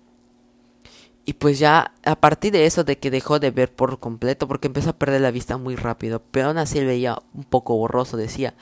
[1.23, 4.65] Y pues ya a partir de eso, de que dejó de ver por completo, porque
[4.65, 8.17] empezó a perder la vista muy rápido, pero aún así él veía un poco borroso,
[8.17, 8.55] decía.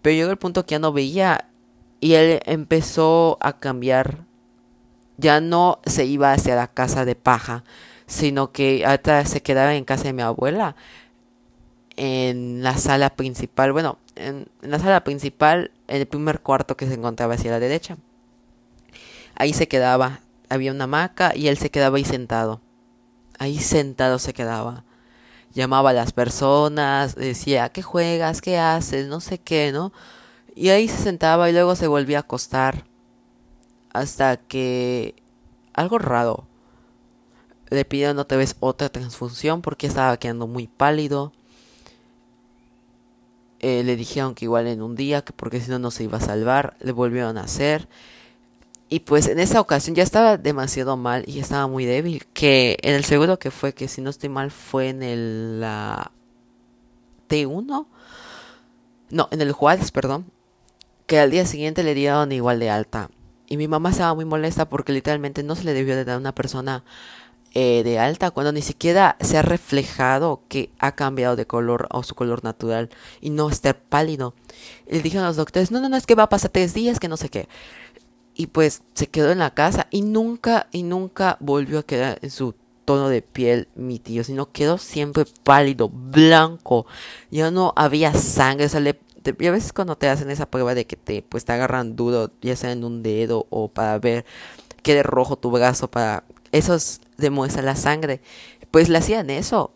[0.00, 1.50] Pero llegó el punto que ya no veía
[2.00, 4.24] y él empezó a cambiar.
[5.18, 7.64] Ya no se iba hacia la casa de paja,
[8.08, 10.74] sino que hasta se quedaba en casa de mi abuela,
[11.96, 16.94] en la sala principal, bueno, en, la sala principal, en el primer cuarto que se
[16.94, 17.98] encontraba hacia la derecha.
[19.36, 22.62] Ahí se quedaba, había una hamaca y él se quedaba ahí sentado.
[23.38, 24.84] Ahí sentado se quedaba.
[25.52, 28.40] Llamaba a las personas, decía, ¿qué juegas?
[28.40, 29.06] ¿Qué haces?
[29.06, 29.92] No sé qué, ¿no?
[30.54, 32.84] Y ahí se sentaba y luego se volvía a acostar.
[33.92, 35.14] Hasta que...
[35.74, 36.47] algo raro
[37.70, 41.32] le pidieron otra vez otra transfusión porque estaba quedando muy pálido.
[43.60, 46.18] Eh, le dijeron que igual en un día, que porque si no no se iba
[46.18, 46.76] a salvar.
[46.80, 47.88] Le volvieron a hacer.
[48.88, 52.26] Y pues en esa ocasión ya estaba demasiado mal y estaba muy débil.
[52.32, 56.12] Que en el segundo que fue, que si no estoy mal, fue en el la
[57.28, 57.86] T1.
[59.10, 60.26] No, en el Juárez, perdón.
[61.06, 63.10] Que al día siguiente le dieron igual de alta.
[63.46, 66.18] Y mi mamá estaba muy molesta porque literalmente no se le debió de dar a
[66.18, 66.84] una persona
[67.54, 72.02] eh, de alta cuando ni siquiera se ha reflejado que ha cambiado de color o
[72.02, 72.90] su color natural
[73.20, 74.34] y no estar pálido.
[74.86, 77.00] Le dijeron a los doctores, no, no, no, es que va a pasar tres días,
[77.00, 77.48] que no sé qué.
[78.34, 82.30] Y pues se quedó en la casa y nunca, y nunca volvió a quedar en
[82.30, 86.86] su tono de piel mi tío, sino quedó siempre pálido, blanco.
[87.30, 88.68] Ya no había sangre, o
[89.38, 92.30] y a veces cuando te hacen esa prueba de que te pues te agarran duro,
[92.40, 94.24] ya sea en un dedo o para ver
[94.82, 98.20] quede rojo tu brazo para esos demuestra la sangre.
[98.70, 99.72] Pues le hacían eso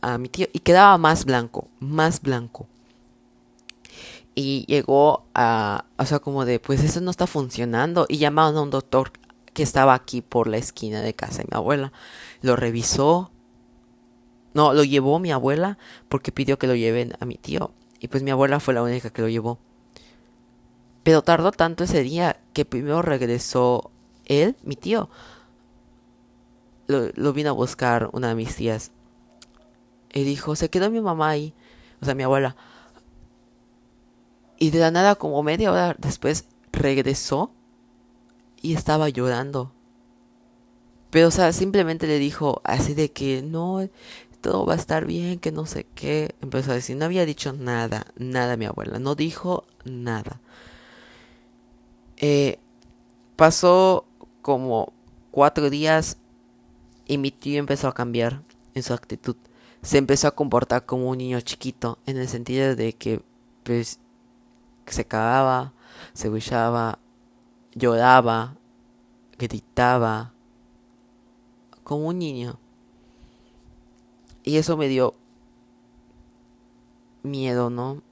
[0.00, 2.66] a mi tío y quedaba más blanco, más blanco.
[4.34, 8.06] Y llegó a, o sea, como de, pues eso no está funcionando.
[8.08, 9.12] Y llamaron a un doctor
[9.52, 11.92] que estaba aquí por la esquina de casa de mi abuela.
[12.40, 13.30] Lo revisó.
[14.54, 17.72] No, lo llevó mi abuela porque pidió que lo lleven a mi tío.
[18.00, 19.58] Y pues mi abuela fue la única que lo llevó.
[21.02, 23.90] Pero tardó tanto ese día que primero regresó
[24.26, 25.10] él, mi tío,
[27.14, 28.92] lo, vino a buscar una de mis tías.
[30.12, 31.54] Y dijo, se quedó mi mamá ahí,
[32.00, 32.56] o sea, mi abuela.
[34.58, 37.50] Y de la nada, como media hora después, regresó
[38.60, 39.72] y estaba llorando.
[41.10, 43.88] Pero, o sea, simplemente le dijo así de que no,
[44.40, 46.34] todo va a estar bien, que no sé qué.
[46.40, 50.40] Empezó a decir, no había dicho nada, nada mi abuela, no dijo nada.
[52.18, 52.58] Eh,
[53.36, 54.06] pasó
[54.42, 54.92] como
[55.30, 56.18] cuatro días
[57.06, 58.42] y mi tío empezó a cambiar
[58.74, 59.36] en su actitud.
[59.82, 63.22] Se empezó a comportar como un niño chiquito, en el sentido de que
[63.64, 63.98] pues
[64.86, 65.72] se cagaba,
[66.14, 66.98] se bullaba,
[67.74, 68.56] lloraba,
[69.38, 70.32] gritaba,
[71.82, 72.58] como un niño.
[74.44, 75.14] Y eso me dio
[77.22, 78.02] miedo, ¿no?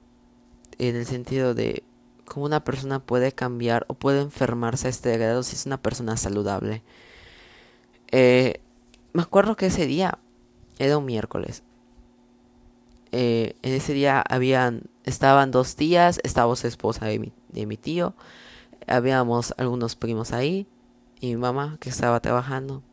[0.77, 1.83] En el sentido de
[2.25, 6.15] cómo una persona puede cambiar o puede enfermarse a este grado si es una persona
[6.17, 6.81] saludable.
[8.11, 8.61] Eh,
[9.13, 10.19] me acuerdo que ese día
[10.79, 11.63] era un miércoles.
[13.11, 17.75] Eh, en ese día habían, estaban dos tías, estaba su esposa de mi, de mi
[17.75, 18.13] tío,
[18.87, 20.65] habíamos algunos primos ahí
[21.19, 22.83] y mi mamá que estaba trabajando.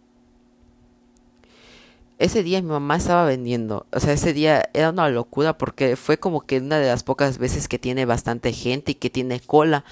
[2.18, 6.18] Ese día mi mamá estaba vendiendo, o sea, ese día era una locura porque fue
[6.18, 9.84] como que una de las pocas veces que tiene bastante gente y que tiene cola.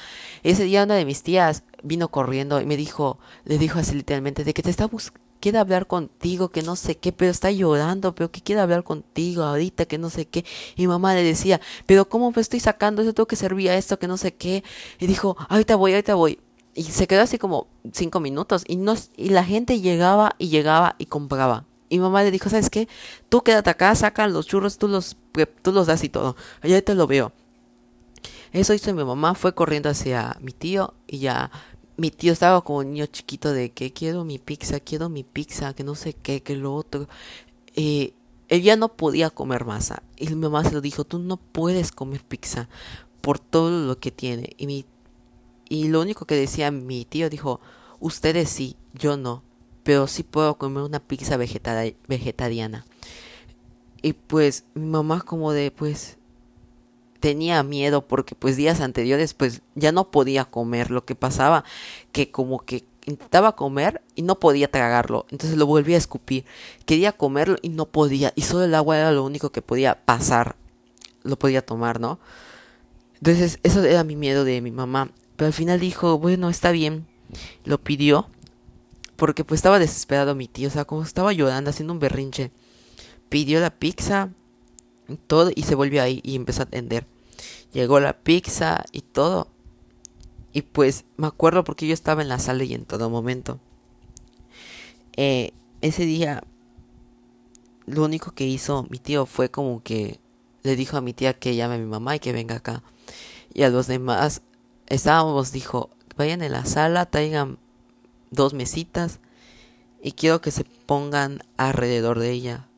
[0.42, 4.42] Ese día una de mis tías vino corriendo y me dijo, le dijo así literalmente,
[4.42, 4.88] de que te está
[5.40, 9.42] quiere hablar contigo, que no sé qué, pero está llorando, pero que quiere hablar contigo
[9.42, 10.44] ahorita, que no sé qué.
[10.76, 13.12] Y mamá le decía, pero ¿cómo me estoy sacando eso?
[13.12, 14.64] Tengo que servir a esto, que no sé qué.
[14.98, 16.38] Y dijo, ahorita voy, ahorita voy.
[16.74, 20.96] Y se quedó así como cinco minutos y, no, y la gente llegaba y llegaba
[20.98, 21.64] y compraba.
[21.88, 22.88] Y mamá le dijo, ¿sabes qué?
[23.28, 25.16] Tú quédate acá, saca los churros, tú los,
[25.62, 26.36] tú los das y todo.
[26.60, 27.32] Allá te lo veo.
[28.52, 31.50] Eso hizo mi mamá, fue corriendo hacia mi tío y ya
[31.96, 35.84] mi tío estaba como niño chiquito de que quiero mi pizza, quiero mi pizza, que
[35.84, 37.08] no sé qué, que lo otro.
[37.74, 38.14] Eh,
[38.48, 40.02] él ya no podía comer masa.
[40.16, 42.68] Y mi mamá se lo dijo, tú no puedes comer pizza
[43.20, 44.50] por todo lo que tiene.
[44.56, 44.86] Y, mi,
[45.68, 47.60] y lo único que decía mi tío dijo,
[48.00, 49.42] ustedes sí, yo no
[49.86, 52.84] pero sí puedo comer una pizza vegetariana.
[54.02, 56.18] Y pues mi mamá como de pues
[57.20, 60.90] tenía miedo porque pues días anteriores pues ya no podía comer.
[60.90, 61.64] Lo que pasaba
[62.12, 65.26] que como que intentaba comer y no podía tragarlo.
[65.30, 66.44] Entonces lo volvía a escupir.
[66.84, 68.32] Quería comerlo y no podía.
[68.34, 70.56] Y solo el agua era lo único que podía pasar.
[71.22, 72.18] Lo podía tomar, ¿no?
[73.14, 75.10] Entonces eso era mi miedo de mi mamá.
[75.36, 77.06] Pero al final dijo, bueno, está bien.
[77.64, 78.28] Lo pidió
[79.16, 82.50] porque pues estaba desesperado mi tío, o sea, como estaba llorando, haciendo un berrinche.
[83.28, 84.30] Pidió la pizza,
[85.26, 87.06] todo, y se volvió ahí y empezó a atender.
[87.72, 89.48] Llegó la pizza y todo.
[90.52, 93.60] Y pues me acuerdo porque yo estaba en la sala y en todo momento.
[95.16, 96.42] Eh, ese día,
[97.86, 100.18] lo único que hizo mi tío fue como que
[100.62, 102.82] le dijo a mi tía que llame a mi mamá y que venga acá.
[103.52, 104.42] Y a los demás
[104.86, 107.58] estábamos, dijo, vayan en la sala, traigan
[108.30, 109.20] dos mesitas
[110.02, 112.68] y quiero que se pongan alrededor de ella.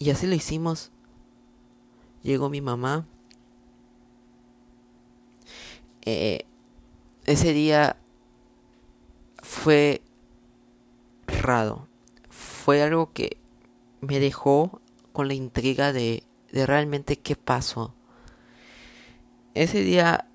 [0.00, 0.90] Y así lo hicimos.
[2.22, 3.06] Llegó mi mamá.
[6.02, 6.46] Eh,
[7.26, 7.96] ese día
[9.42, 10.00] fue
[11.26, 11.86] raro.
[12.30, 13.36] Fue algo que
[14.00, 14.80] me dejó
[15.12, 17.94] con la intriga de, de realmente qué pasó.
[19.52, 20.30] Ese día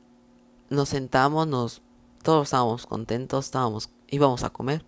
[0.69, 1.81] nos sentamos, nos
[2.21, 4.85] todos estábamos contentos, estábamos, íbamos a comer.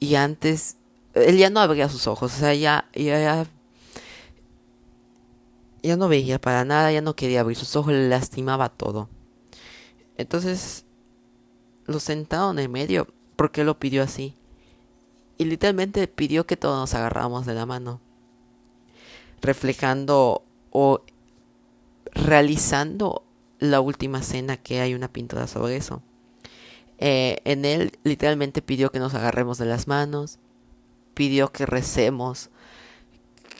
[0.00, 0.78] Y antes,
[1.14, 3.46] él ya no abría sus ojos, o sea, ya, ya, ya,
[5.82, 9.08] no veía para nada, ya no quería abrir sus ojos, le lastimaba todo.
[10.16, 10.84] Entonces,
[11.86, 14.34] lo sentaron en medio, porque lo pidió así.
[15.38, 18.00] Y literalmente pidió que todos nos agarráramos de la mano.
[19.40, 21.02] Reflejando o
[22.12, 23.24] realizando
[23.58, 26.02] la última cena que hay una pintura sobre eso.
[26.98, 30.38] Eh, en él literalmente pidió que nos agarremos de las manos,
[31.14, 32.50] pidió que recemos,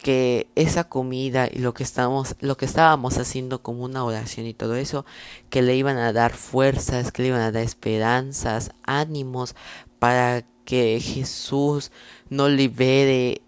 [0.03, 4.55] que esa comida y lo que estábamos, lo que estábamos haciendo como una oración y
[4.55, 5.05] todo eso,
[5.51, 9.55] que le iban a dar fuerzas, que le iban a dar esperanzas, ánimos
[9.99, 11.93] para que Jesús
[12.29, 13.43] no libere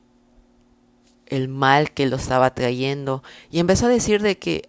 [1.26, 3.22] el mal que lo estaba trayendo.
[3.50, 4.68] Y empezó a decir de que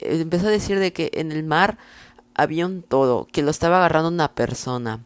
[0.00, 1.78] empezó a decir de que en el mar
[2.34, 5.04] había un todo, que lo estaba agarrando una persona,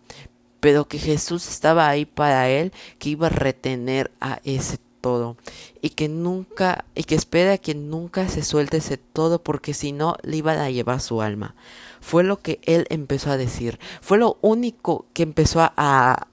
[0.61, 5.37] pero que Jesús estaba ahí para él, que iba a retener a ese todo
[5.81, 10.17] y que nunca y que espera que nunca se suelte ese todo porque si no
[10.23, 11.55] le iban a llevar su alma.
[12.01, 16.29] Fue lo que él empezó a decir, fue lo único que empezó a a,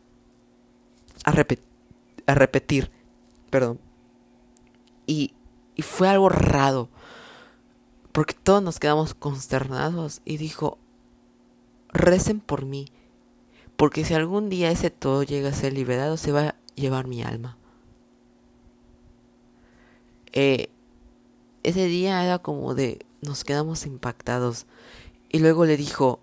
[1.26, 2.92] a repetir,
[3.50, 3.80] perdón.
[5.06, 5.34] Y,
[5.76, 6.90] y fue algo raro
[8.14, 10.78] porque todos nos quedamos consternados y dijo,
[11.90, 12.88] recen por mí,
[13.76, 17.24] porque si algún día ese todo llega a ser liberado, se va a llevar mi
[17.24, 17.58] alma.
[20.34, 20.70] Eh,
[21.64, 24.66] ese día era como de nos quedamos impactados.
[25.30, 26.20] Y luego le dijo,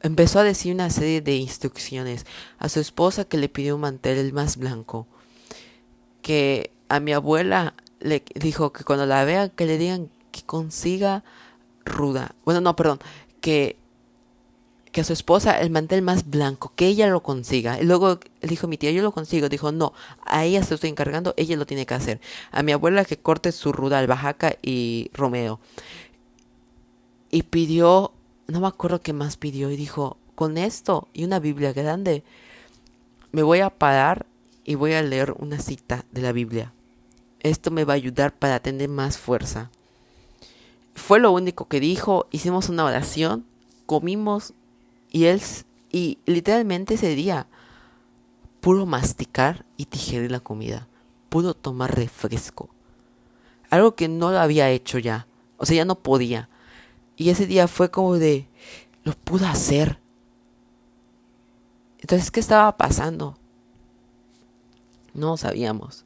[0.00, 2.26] empezó a decir una serie de instrucciones
[2.58, 5.06] a su esposa que le pidió un mantel el más blanco.
[6.22, 11.24] Que a mi abuela le dijo que cuando la vean que le digan que consiga
[11.84, 12.34] ruda.
[12.44, 12.98] Bueno, no, perdón,
[13.40, 13.76] que
[14.92, 17.80] que a su esposa el mantel más blanco, que ella lo consiga.
[17.80, 19.48] Y luego dijo mi tía, yo lo consigo.
[19.48, 19.92] Dijo, no,
[20.24, 22.20] a ella se lo estoy encargando, ella lo tiene que hacer.
[22.50, 25.60] A mi abuela que corte su ruda albahaca y Romeo.
[27.30, 28.12] Y pidió,
[28.46, 32.22] no me acuerdo qué más pidió, y dijo, con esto y una Biblia grande,
[33.32, 34.24] me voy a parar
[34.64, 36.72] y voy a leer una cita de la Biblia.
[37.40, 39.70] Esto me va a ayudar para tener más fuerza.
[40.94, 43.44] Fue lo único que dijo, hicimos una oración,
[43.86, 44.54] comimos
[45.10, 45.40] y él,
[45.90, 47.46] y literalmente ese día,
[48.60, 50.88] puro masticar y tijerir la comida,
[51.28, 52.68] pudo tomar refresco.
[53.70, 56.48] Algo que no lo había hecho ya, o sea, ya no podía.
[57.16, 58.46] Y ese día fue como de,
[59.04, 59.98] lo pudo hacer.
[62.00, 63.36] Entonces, ¿qué estaba pasando?
[65.14, 66.04] No sabíamos.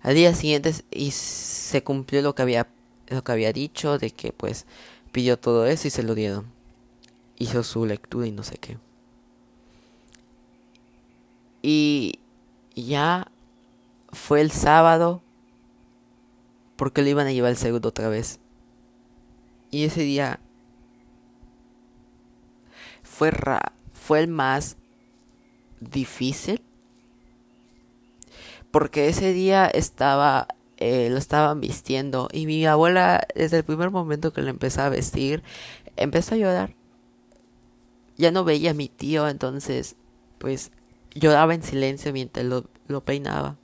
[0.00, 2.68] Al día siguiente y se cumplió lo que había
[3.08, 4.66] lo que había dicho de que pues
[5.12, 6.57] pidió todo eso y se lo dieron
[7.38, 8.78] hizo su lectura y no sé qué.
[11.62, 12.18] Y
[12.74, 13.30] ya
[14.12, 15.22] fue el sábado
[16.76, 18.40] porque lo iban a llevar el segundo otra vez.
[19.70, 20.40] Y ese día
[23.02, 23.32] fue,
[23.92, 24.76] fue el más
[25.80, 26.62] difícil
[28.70, 34.32] porque ese día estaba eh, lo estaban vistiendo y mi abuela desde el primer momento
[34.32, 35.42] que lo empezó a vestir
[35.96, 36.77] empezó a llorar
[38.18, 39.96] ya no veía a mi tío, entonces
[40.38, 40.72] pues
[41.14, 43.56] lloraba en silencio mientras lo, lo peinaba.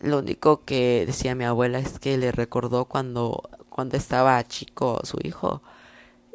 [0.00, 5.18] Lo único que decía mi abuela es que le recordó cuando, cuando estaba chico su
[5.22, 5.62] hijo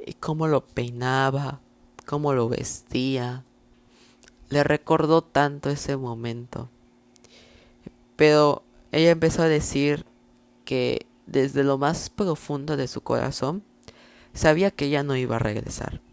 [0.06, 1.62] y cómo lo peinaba,
[2.06, 3.44] cómo lo vestía.
[4.50, 6.70] Le recordó tanto ese momento.
[8.16, 10.06] Pero ella empezó a decir
[10.64, 13.64] que desde lo más profundo de su corazón
[14.34, 16.05] sabía que ella no iba a regresar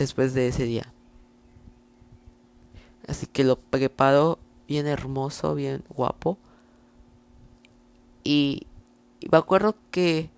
[0.00, 0.92] después de ese día.
[3.06, 6.38] Así que lo preparó bien hermoso, bien guapo.
[8.24, 8.66] Y,
[9.30, 10.30] me acuerdo que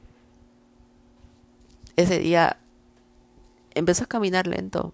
[1.97, 2.59] ese día
[3.75, 4.93] empezó a caminar lento.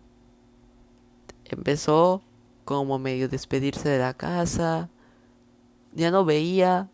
[1.47, 2.23] Empezó
[2.65, 4.91] como medio despedirse de la casa.
[5.95, 6.91] Ya no veía.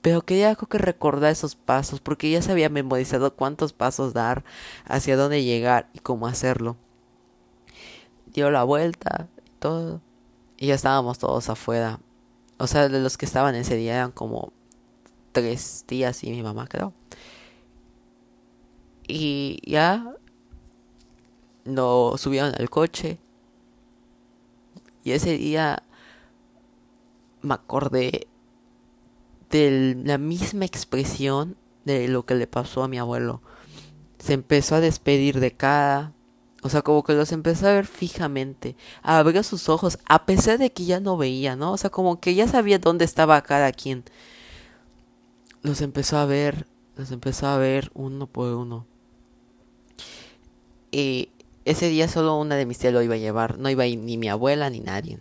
[0.00, 2.00] Pero quería algo que recordar esos pasos.
[2.00, 4.44] Porque ya se había memorizado cuántos pasos dar.
[4.86, 6.76] Hacia dónde llegar y cómo hacerlo
[8.34, 10.02] dio la vuelta y todo.
[10.58, 12.00] Y ya estábamos todos afuera.
[12.58, 14.52] O sea, de los que estaban ese día eran como
[15.32, 16.92] tres tías y mi mamá, creo.
[19.06, 20.14] Y ya
[21.64, 23.18] nos subieron al coche.
[25.02, 25.82] Y ese día
[27.42, 28.26] me acordé
[29.50, 33.42] de la misma expresión de lo que le pasó a mi abuelo.
[34.18, 36.13] Se empezó a despedir de cada
[36.64, 40.56] o sea, como que los empezó a ver fijamente, a abrir sus ojos, a pesar
[40.56, 41.72] de que ya no veía, ¿no?
[41.72, 44.02] O sea, como que ya sabía dónde estaba cada quien.
[45.60, 48.86] Los empezó a ver, los empezó a ver uno por uno.
[50.90, 51.28] Y
[51.66, 53.98] ese día solo una de mis tías lo iba a llevar, no iba a ir
[53.98, 55.18] ni mi abuela ni nadie.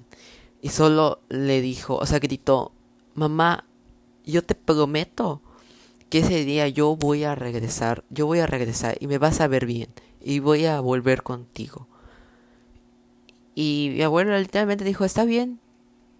[0.61, 2.71] Y solo le dijo, o sea, gritó,
[3.15, 3.65] mamá,
[4.23, 5.41] yo te prometo
[6.09, 9.47] que ese día yo voy a regresar, yo voy a regresar y me vas a
[9.49, 9.89] ver bien
[10.23, 11.87] y voy a volver contigo.
[13.55, 15.59] Y mi abuela literalmente dijo, está bien.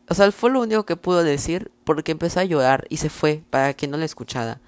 [0.09, 3.43] O sea, fue lo único que pudo decir porque empezó a llorar y se fue
[3.49, 4.59] para que no le escuchara.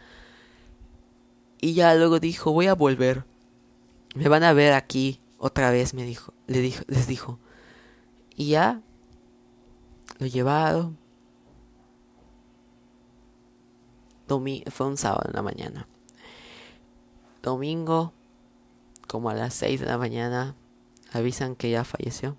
[1.59, 3.25] Y ya luego dijo, voy a volver.
[4.15, 7.37] Me van a ver aquí otra vez, me dijo, le dijo, les dijo.
[8.35, 8.81] Y ya
[10.19, 10.97] lo llevaron.
[14.27, 15.87] Domingo, fue un sábado en la mañana.
[17.43, 18.14] Domingo
[19.07, 20.55] como a las 6 de la mañana
[21.11, 22.35] avisan que ya falleció.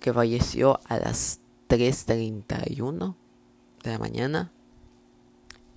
[0.00, 3.14] Que falleció a las 3.31
[3.82, 4.52] de la mañana.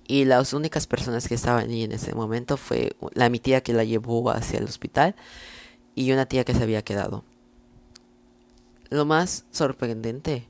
[0.08, 3.72] Y las únicas personas que estaban ahí en ese momento fue la mi tía que
[3.72, 5.16] la llevó hacia el hospital
[5.94, 7.24] y una tía que se había quedado.
[8.88, 10.46] Lo más sorprendente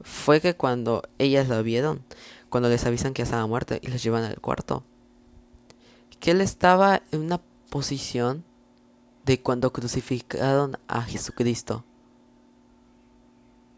[0.00, 2.04] fue que cuando ellas lo vieron,
[2.50, 4.84] cuando les avisan que ya estaba muerto y los llevan al cuarto,
[6.20, 7.40] que él estaba en una
[7.70, 8.44] posición
[9.24, 11.84] de cuando crucificaron a Jesucristo.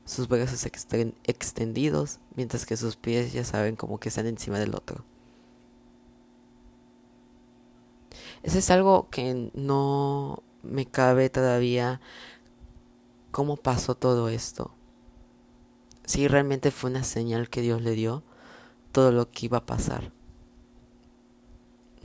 [0.04, 0.66] Sus brazos
[1.24, 5.04] extendidos, mientras que sus pies ya saben como que están encima del otro.
[8.42, 12.00] Eso es algo que no me cabe todavía
[13.32, 14.70] cómo pasó todo esto.
[16.04, 18.22] Si realmente fue una señal que Dios le dio
[18.92, 20.12] todo lo que iba a pasar.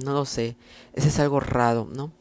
[0.03, 0.55] No lo sé.
[0.93, 2.11] Ese es algo raro, ¿no?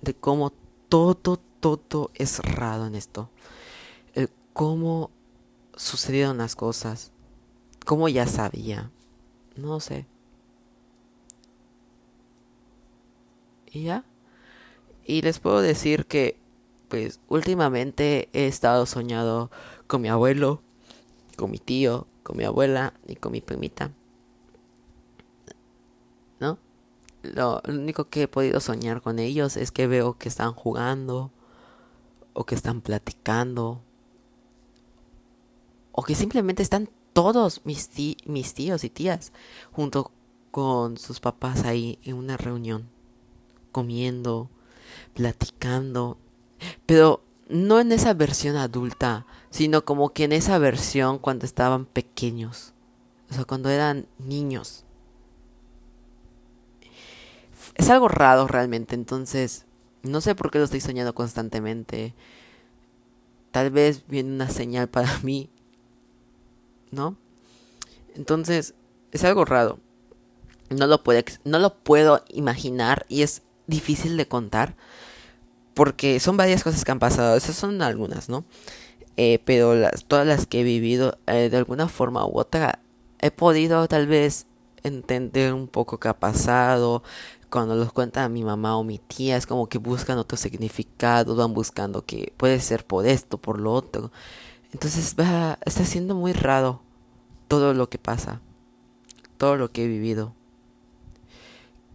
[0.00, 0.52] De cómo
[0.88, 3.30] todo, todo es raro en esto.
[4.14, 5.10] El cómo
[5.76, 7.12] sucedieron las cosas.
[7.84, 8.90] Cómo ya sabía.
[9.56, 10.06] No sé.
[13.70, 14.04] Y ya.
[15.04, 16.38] Y les puedo decir que,
[16.88, 19.50] pues, últimamente he estado soñado
[19.86, 20.62] con mi abuelo,
[21.36, 23.92] con mi tío, con mi abuela y con mi primita.
[26.40, 26.58] ¿No?
[27.22, 31.32] Lo, único que he podido soñar con ellos es que veo que están jugando
[32.32, 33.82] o que están platicando
[35.92, 37.90] o que simplemente están todos mis,
[38.26, 39.32] mis tíos y tías
[39.72, 40.12] junto
[40.50, 42.88] con sus papás ahí en una reunión
[43.76, 44.48] comiendo,
[45.12, 46.16] platicando,
[46.86, 52.72] pero no en esa versión adulta, sino como que en esa versión cuando estaban pequeños,
[53.30, 54.85] o sea, cuando eran niños.
[57.76, 59.66] Es algo raro realmente, entonces
[60.02, 62.14] no sé por qué lo estoy soñando constantemente.
[63.50, 65.50] Tal vez viene una señal para mí,
[66.90, 67.16] ¿no?
[68.14, 68.74] Entonces,
[69.12, 69.78] es algo raro.
[70.70, 74.74] No lo, puedo, no lo puedo imaginar y es difícil de contar
[75.74, 78.44] porque son varias cosas que han pasado, esas son algunas, ¿no?
[79.16, 82.80] Eh, pero las, todas las que he vivido eh, de alguna forma u otra
[83.20, 84.46] he podido tal vez
[84.82, 87.02] entender un poco qué ha pasado
[87.50, 91.54] cuando los cuenta mi mamá o mi tía es como que buscan otro significado van
[91.54, 94.10] buscando que puede ser por esto por lo otro
[94.72, 96.82] entonces va está siendo muy raro
[97.48, 98.40] todo lo que pasa
[99.38, 100.34] todo lo que he vivido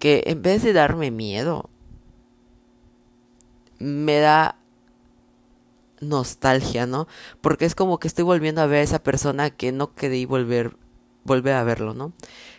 [0.02, 1.70] que en vez de darme miedo,
[3.78, 4.58] me da
[6.02, 7.08] nostalgia, ¿no?
[7.40, 10.76] Porque es como que estoy volviendo a ver a esa persona que no quería volver,
[11.24, 12.14] volver a verlo, ¿no?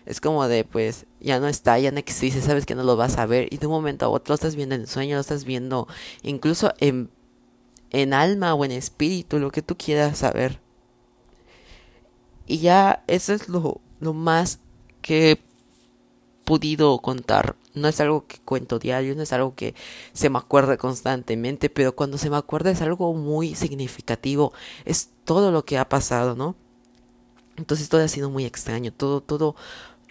[0.06, 3.18] Es como de, pues, ya no está, ya no existe, sabes que no lo vas
[3.18, 5.44] a ver y de un momento a otro lo estás viendo en sueño, lo estás
[5.44, 5.88] viendo
[6.22, 7.10] incluso en,
[7.90, 10.60] en alma o en espíritu, lo que tú quieras saber.
[12.46, 14.58] Y ya eso es lo, lo más
[15.00, 15.40] que
[16.44, 17.56] podido contar.
[17.74, 19.74] No es algo que cuento diario, no es algo que
[20.12, 24.52] se me acuerde constantemente, pero cuando se me acuerda es algo muy significativo.
[24.84, 26.56] Es todo lo que ha pasado, ¿no?
[27.56, 29.56] Entonces todo ha sido muy extraño, todo, todo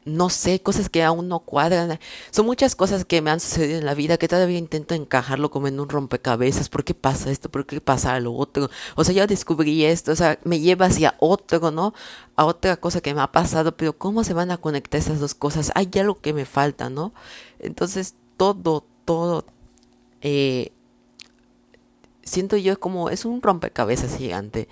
[0.04, 2.00] no sé, cosas que aún no cuadran.
[2.32, 5.68] Son muchas cosas que me han sucedido en la vida que todavía intento encajarlo como
[5.68, 6.70] en un rompecabezas.
[6.70, 7.50] ¿Por qué pasa esto?
[7.50, 8.70] ¿Por qué pasa lo otro?
[8.96, 11.94] O sea, ya descubrí esto, o sea, me lleva hacia otro, ¿no?
[12.36, 15.36] A otra cosa que me ha pasado, pero ¿cómo se van a conectar esas dos
[15.36, 15.72] cosas?
[15.76, 17.14] Hay algo que me falta, ¿no?
[17.60, 19.46] Entonces, todo, todo,
[20.22, 20.72] eh,
[22.24, 24.68] siento yo como es un rompecabezas gigante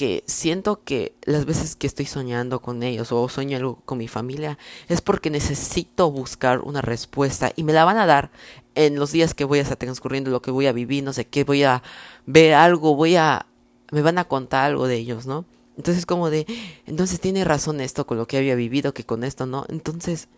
[0.00, 4.08] que siento que las veces que estoy soñando con ellos o sueño algo con mi
[4.08, 4.56] familia
[4.88, 8.30] es porque necesito buscar una respuesta y me la van a dar
[8.74, 11.26] en los días que voy a estar transcurriendo, lo que voy a vivir, no sé
[11.26, 11.82] qué, voy a
[12.24, 13.44] ver algo, voy a
[13.92, 15.44] me van a contar algo de ellos, ¿no?
[15.76, 16.46] Entonces como de,
[16.86, 19.66] entonces tiene razón esto con lo que había vivido que con esto, ¿no?
[19.68, 20.28] Entonces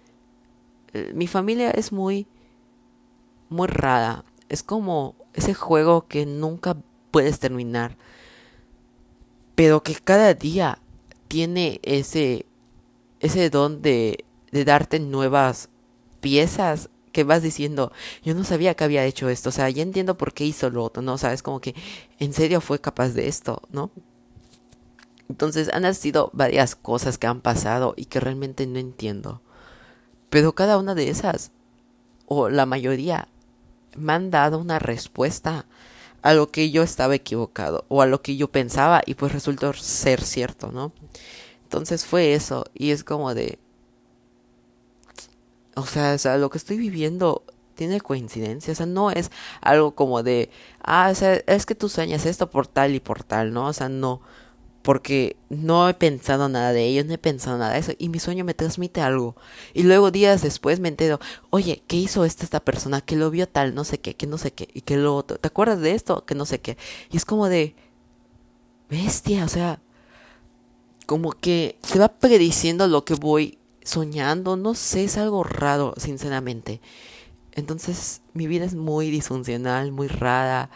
[0.92, 2.26] eh, mi familia es muy
[3.48, 6.76] muy rara, es como ese juego que nunca
[7.12, 7.96] puedes terminar
[9.55, 10.78] pero que cada día
[11.28, 12.46] tiene ese,
[13.20, 15.68] ese don de, de darte nuevas
[16.20, 17.92] piezas que vas diciendo,
[18.24, 20.82] yo no sabía que había hecho esto, o sea, ya entiendo por qué hizo lo
[20.82, 21.14] otro, ¿no?
[21.14, 21.74] O sea, es como que
[22.18, 23.90] en serio fue capaz de esto, ¿no?
[25.28, 29.40] Entonces han sido varias cosas que han pasado y que realmente no entiendo.
[30.30, 31.53] Pero cada una de esas,
[32.26, 33.28] o la mayoría,
[33.96, 35.66] me han dado una respuesta
[36.22, 39.72] a lo que yo estaba equivocado o a lo que yo pensaba y pues resultó
[39.72, 40.92] ser cierto, ¿no?
[41.64, 43.58] Entonces fue eso y es como de...
[45.74, 47.44] O sea, o sea, lo que estoy viviendo
[47.74, 50.50] tiene coincidencia, o sea, no es algo como de,
[50.82, 53.66] ah, o sea, es que tú sueñas esto por tal y por tal, ¿no?
[53.66, 54.20] O sea, no,
[54.83, 58.18] porque no he pensado nada de ellos, no he pensado nada de eso, y mi
[58.18, 59.37] sueño me transmite algo.
[59.74, 61.20] Y luego días después me entero,
[61.51, 63.01] oye, ¿qué hizo esta, esta persona?
[63.01, 65.39] Que lo vio tal, no sé qué, que no sé qué, y que lo otro,
[65.39, 66.24] ¿te acuerdas de esto?
[66.26, 66.76] Que no sé qué.
[67.11, 67.74] Y es como de,
[68.91, 69.80] bestia, o sea,
[71.07, 76.80] como que se va prediciendo lo que voy soñando, no sé, es algo raro, sinceramente.
[77.53, 80.70] Entonces mi vida es muy disfuncional, muy rara.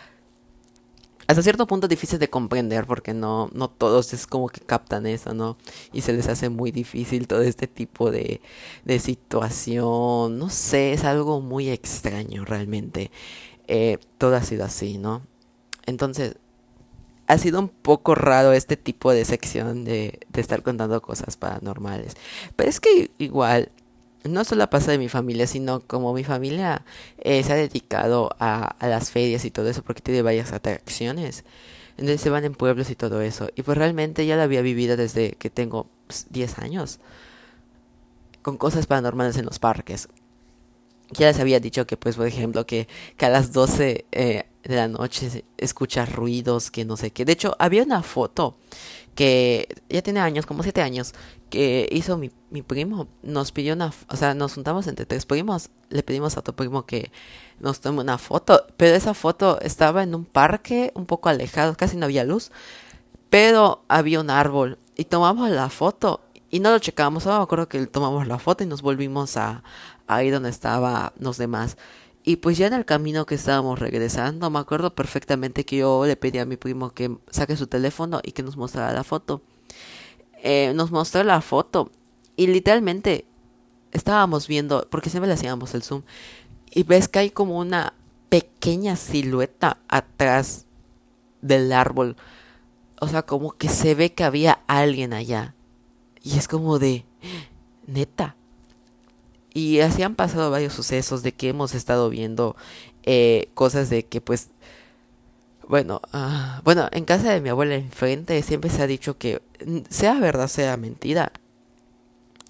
[1.26, 5.34] Hasta cierto punto difícil de comprender porque no, no todos es como que captan eso,
[5.34, 5.56] ¿no?
[5.92, 8.40] Y se les hace muy difícil todo este tipo de,
[8.84, 10.38] de situación.
[10.38, 13.10] No sé, es algo muy extraño realmente.
[13.66, 15.22] Eh, todo ha sido así, ¿no?
[15.86, 16.36] Entonces,
[17.26, 22.14] ha sido un poco raro este tipo de sección de, de estar contando cosas paranormales.
[22.54, 23.72] Pero es que igual
[24.28, 26.84] no solo pasa de mi familia, sino como mi familia
[27.18, 31.44] eh, se ha dedicado a, a, las ferias y todo eso porque tiene varias atracciones.
[31.98, 33.48] Entonces se van en pueblos y todo eso.
[33.54, 35.88] Y pues realmente ya la había vivido desde que tengo
[36.30, 37.00] 10 pues, años.
[38.42, 40.08] Con cosas paranormales en los parques.
[41.12, 44.76] Ya les había dicho que pues por ejemplo que, que a las 12 eh, de
[44.76, 47.24] la noche escuchas ruidos, que no sé qué.
[47.24, 48.56] De hecho había una foto
[49.16, 51.14] que ya tiene años, como siete años,
[51.50, 53.08] que hizo mi, mi primo.
[53.22, 56.86] Nos pidió una, o sea, nos juntamos entre tres primos, le pedimos a otro primo
[56.86, 57.10] que
[57.58, 61.96] nos tome una foto, pero esa foto estaba en un parque un poco alejado, casi
[61.96, 62.52] no había luz,
[63.30, 67.68] pero había un árbol y tomamos la foto y no lo checamos, solo me acuerdo
[67.68, 69.64] que tomamos la foto y nos volvimos a
[70.06, 71.76] ahí donde estaban los demás.
[72.28, 76.16] Y pues ya en el camino que estábamos regresando, me acuerdo perfectamente que yo le
[76.16, 79.42] pedí a mi primo que saque su teléfono y que nos mostrara la foto.
[80.42, 81.92] Eh, nos mostró la foto
[82.34, 83.26] y literalmente
[83.92, 86.02] estábamos viendo, porque siempre le hacíamos el zoom,
[86.68, 87.94] y ves que hay como una
[88.28, 90.66] pequeña silueta atrás
[91.42, 92.16] del árbol.
[93.00, 95.54] O sea, como que se ve que había alguien allá.
[96.24, 97.06] Y es como de,
[97.86, 98.34] neta,
[99.56, 102.56] y así han pasado varios sucesos de que hemos estado viendo
[103.04, 104.50] eh, cosas de que pues
[105.66, 109.78] bueno, uh, bueno, en casa de mi abuela enfrente siempre se ha dicho que mm,
[109.88, 111.32] sea verdad, sea mentira.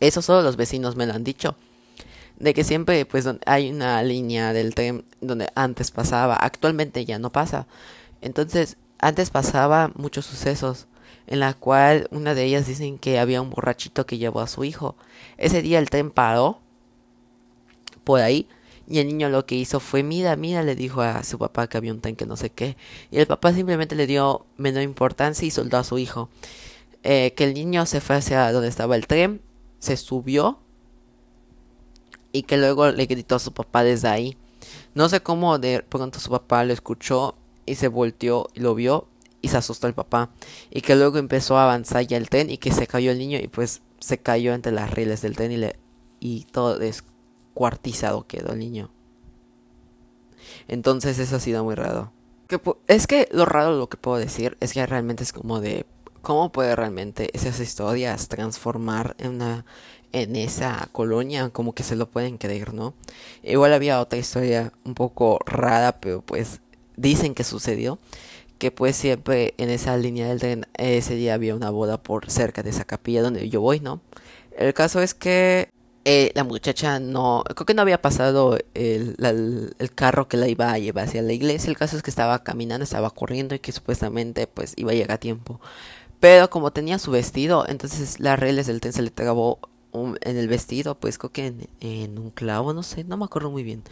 [0.01, 1.55] Eso solo los vecinos me lo han dicho.
[2.41, 7.31] De que siempre pues hay una línea del tren donde antes pasaba, actualmente ya no
[7.31, 7.69] pasa.
[8.21, 10.89] Entonces, antes pasaba muchos sucesos
[11.29, 14.65] en la cual una de ellas dicen que había un borrachito que llevó a su
[14.65, 14.97] hijo.
[15.39, 16.66] Ese día el tren paró
[18.07, 18.49] por ahí.
[18.89, 21.77] Y el niño lo que hizo fue, mira, mira, le dijo a su papá que
[21.77, 22.77] había un tanque no sé qué.
[23.11, 26.31] Y el papá simplemente le dio menor importancia y soldó a su hijo.
[27.03, 29.43] Eh, que el niño se fue hacia donde estaba el tren,
[29.81, 30.61] se subió
[32.33, 34.37] y que luego le gritó a su papá desde ahí.
[34.95, 37.35] No sé cómo de pronto su papá lo escuchó
[37.65, 39.09] y se volteó y lo vio
[39.43, 40.31] y se asustó el papá.
[40.71, 43.39] Y que luego empezó a avanzar ya el tren y que se cayó el niño
[43.39, 45.77] y pues se cayó entre las rieles del tren y, le,
[46.21, 47.03] y todo es
[47.57, 48.91] cuartizado quedó el niño.
[50.69, 52.13] Entonces eso ha sido muy raro.
[52.87, 55.87] Es que lo raro lo que puedo decir es que realmente es como de
[56.21, 59.65] cómo puede realmente esas historias transformar en una
[60.13, 62.95] en esa colonia como que se lo pueden creer, ¿no?
[63.43, 66.61] Igual había otra historia un poco rara, pero pues
[66.97, 67.99] dicen que sucedió
[68.59, 72.63] que pues siempre en esa línea del tren ese día había una boda por cerca
[72.63, 74.03] de esa capilla donde yo voy, ¿no?
[74.57, 75.71] El caso es que
[76.09, 80.71] eh, la muchacha no, creo que no había pasado el, el, carro que la iba
[80.71, 81.69] a llevar hacia la iglesia.
[81.69, 85.11] El caso es que estaba caminando, estaba corriendo y que supuestamente pues iba a llegar
[85.11, 85.61] a tiempo.
[86.21, 89.59] Pero como tenía su vestido, entonces las reles del tren se le trabó
[89.93, 93.65] en el vestido, pues creo que en, un clavo, no sé, no me acuerdo muy
[93.65, 93.83] bien.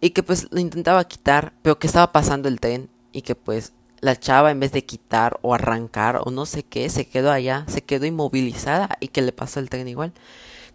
[0.00, 3.74] Y que pues lo intentaba quitar, pero que estaba pasando el tren y que pues
[4.00, 7.66] la chava en vez de quitar o arrancar o no sé qué, se quedó allá,
[7.68, 10.14] se quedó inmovilizada y que le pasó el tren igual.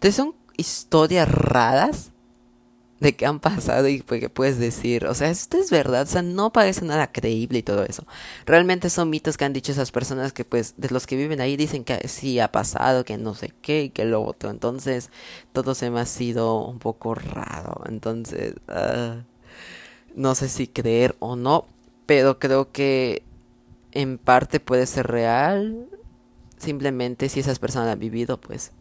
[0.00, 0.24] Entonces
[0.60, 2.12] historias raras
[3.00, 6.06] de que han pasado y pues, que puedes decir, o sea, esto es verdad, o
[6.06, 8.06] sea, no parece nada creíble y todo eso.
[8.46, 11.56] Realmente son mitos que han dicho esas personas que pues de los que viven ahí
[11.56, 14.50] dicen que sí ha pasado, que no sé qué y que lo otro.
[14.50, 15.10] Entonces,
[15.52, 17.82] todo se me ha sido un poco raro.
[17.88, 19.22] Entonces, uh,
[20.14, 21.66] no sé si creer o no,
[22.06, 23.22] pero creo que
[23.92, 25.88] en parte puede ser real.
[26.58, 28.72] Simplemente si esas personas han vivido, pues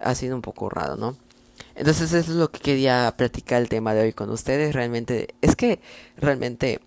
[0.00, 1.16] ha sido un poco raro, ¿no?
[1.74, 4.74] Entonces eso es lo que quería platicar el tema de hoy con ustedes.
[4.74, 5.80] Realmente, es que
[6.16, 6.80] realmente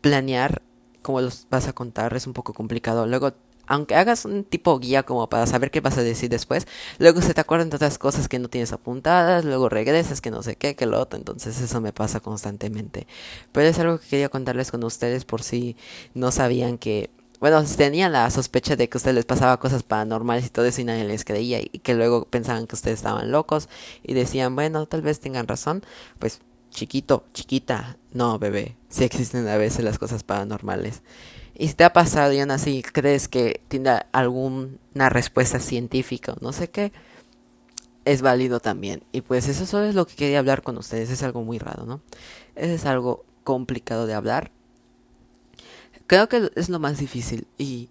[0.00, 0.62] planear
[1.02, 3.06] cómo los vas a contar es un poco complicado.
[3.06, 3.32] Luego,
[3.66, 6.66] aunque hagas un tipo guía como para saber qué vas a decir después,
[6.98, 10.42] luego se te acuerdan de otras cosas que no tienes apuntadas, luego regresas que no
[10.42, 11.18] sé qué, que lo otro.
[11.18, 13.06] Entonces eso me pasa constantemente.
[13.52, 15.76] Pero es algo que quería contarles con ustedes por si
[16.14, 17.10] no sabían que
[17.40, 20.80] bueno, tenían la sospecha de que a ustedes les pasaba cosas paranormales y todo eso
[20.80, 23.68] y nadie les creía y que luego pensaban que ustedes estaban locos
[24.02, 25.82] y decían, bueno, tal vez tengan razón,
[26.18, 31.02] pues chiquito, chiquita, no, bebé, sí existen a veces las cosas paranormales.
[31.58, 36.36] Y si te ha pasado y aún así crees que tiene alguna respuesta científica o
[36.42, 36.92] no sé qué,
[38.04, 39.02] es válido también.
[39.12, 41.10] Y pues eso solo es lo que quería hablar con ustedes.
[41.10, 42.00] Es algo muy raro, ¿no?
[42.54, 44.52] Es algo complicado de hablar.
[46.06, 47.46] Creo que es lo más difícil.
[47.58, 47.88] Y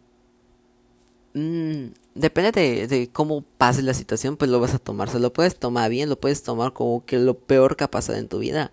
[1.34, 5.10] mmm, depende de, de, cómo pase la situación, pues lo vas a tomar.
[5.10, 8.18] Se lo puedes tomar bien, lo puedes tomar como que lo peor que ha pasado
[8.18, 8.72] en tu vida.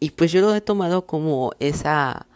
[0.00, 2.26] Y pues yo lo he tomado como esa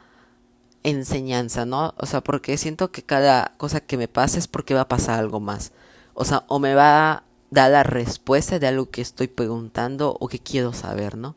[0.82, 1.94] enseñanza, ¿no?
[1.98, 5.18] O sea, porque siento que cada cosa que me pasa es porque va a pasar
[5.18, 5.72] algo más.
[6.14, 10.28] O sea, o me va a dar la respuesta de algo que estoy preguntando o
[10.28, 11.36] que quiero saber, ¿no?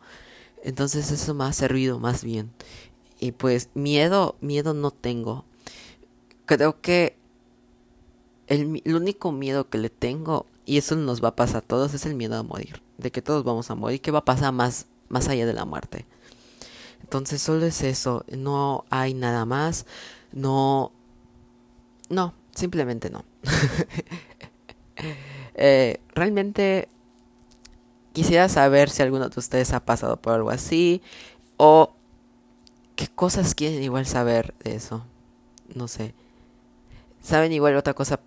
[0.64, 2.52] Entonces eso me ha servido más bien.
[3.22, 5.46] Y pues miedo, miedo no tengo.
[6.46, 7.16] Creo que
[8.48, 11.94] el, el, único miedo que le tengo, y eso nos va a pasar a todos,
[11.94, 12.82] es el miedo a morir.
[12.98, 15.66] De que todos vamos a morir, que va a pasar más, más allá de la
[15.66, 16.06] muerte.
[17.04, 19.86] Entonces solo es eso, no hay nada más,
[20.32, 20.92] no,
[22.10, 23.24] no, simplemente no.
[25.56, 26.88] eh, realmente
[28.14, 31.02] quisiera saber si alguno de ustedes ha pasado por algo así
[31.58, 31.94] o
[33.02, 35.04] qué cosas quieren igual saber de eso.
[35.74, 36.14] No sé.
[37.24, 38.20] ¿Saben igual otra cosa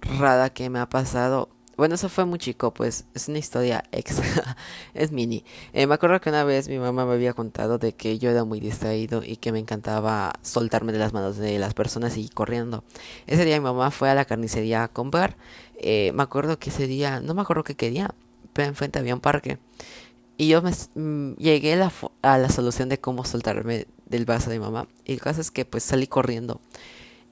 [0.00, 1.50] rara que me ha pasado?
[1.76, 4.56] Bueno, eso fue muy chico, pues es una historia extra,
[4.94, 5.44] es mini.
[5.74, 8.44] Eh, me acuerdo que una vez mi mamá me había contado de que yo era
[8.44, 12.84] muy distraído y que me encantaba soltarme de las manos de las personas y corriendo.
[13.26, 15.36] Ese día mi mamá fue a la carnicería a comprar.
[15.76, 18.14] Eh, me acuerdo que ese día, no me acuerdo qué quería,
[18.54, 19.58] pero enfrente había un parque.
[20.38, 21.92] Y yo me, mm, llegué la,
[22.22, 24.88] a la solución de cómo soltarme del brazo de mi mamá.
[25.04, 26.60] Y el caso es que pues salí corriendo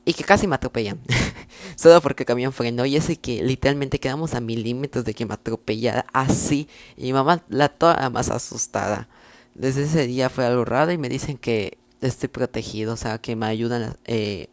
[0.05, 1.01] y que casi me atropellan.
[1.77, 5.35] Solo porque el camión frenó y ese que literalmente quedamos a milímetros de que me
[5.35, 6.69] atropellara así.
[6.97, 9.09] Y mi mamá la toda más asustada.
[9.55, 13.37] Desde ese día fue algo raro y me dicen que estoy protegido, o sea, que
[13.37, 14.49] me ayudan eh,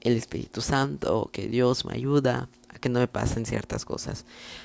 [0.00, 2.48] el Espíritu Santo, que Dios me ayuda
[2.78, 4.24] que no me pasen ciertas cosas,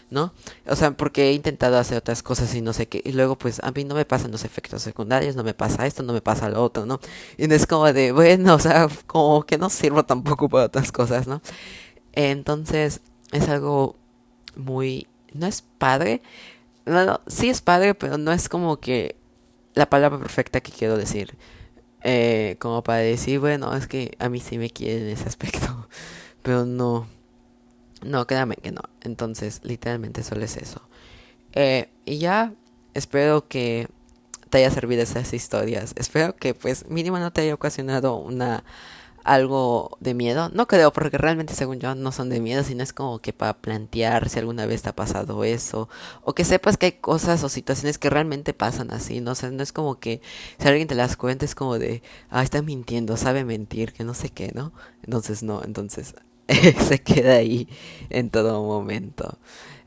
[0.09, 0.33] ¿no?
[0.67, 3.59] O sea, porque he intentado hacer otras cosas y no sé qué, y luego pues
[3.63, 6.49] a mí no me pasan los efectos secundarios, no me pasa esto, no me pasa
[6.49, 6.99] lo otro, ¿no?
[7.37, 10.91] Y no es como de, bueno, o sea, como que no sirvo tampoco para otras
[10.91, 11.41] cosas, ¿no?
[12.13, 13.01] Entonces,
[13.31, 13.95] es algo
[14.55, 16.21] muy, no es padre,
[16.85, 19.15] no, no, sí es padre, pero no es como que
[19.75, 21.37] la palabra perfecta que quiero decir.
[22.03, 25.87] Eh, como para decir, bueno, es que a mí sí me quieren en ese aspecto.
[26.43, 27.07] Pero no,
[28.05, 28.81] no, créame que no.
[29.01, 30.81] Entonces, literalmente solo es eso.
[31.53, 32.53] Eh, y ya,
[32.93, 33.87] espero que
[34.49, 35.93] te haya servido esas historias.
[35.97, 38.63] Espero que, pues, mínimo no te haya ocasionado una
[39.23, 40.49] algo de miedo.
[40.53, 43.53] No creo, porque realmente, según yo, no son de miedo, sino es como que para
[43.57, 45.89] plantear si alguna vez te ha pasado eso.
[46.23, 49.21] O que sepas que hay cosas o situaciones que realmente pasan así.
[49.21, 50.21] No sé, no es como que
[50.59, 54.13] si alguien te las cuenta, es como de, ah, está mintiendo, sabe mentir, que no
[54.13, 54.73] sé qué, ¿no?
[55.03, 56.15] Entonces, no, entonces,
[56.87, 57.67] se queda ahí
[58.09, 59.37] en todo momento.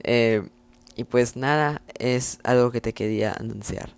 [0.03, 0.49] Eh,
[0.97, 3.96] y pues nada, es algo que te quería anunciar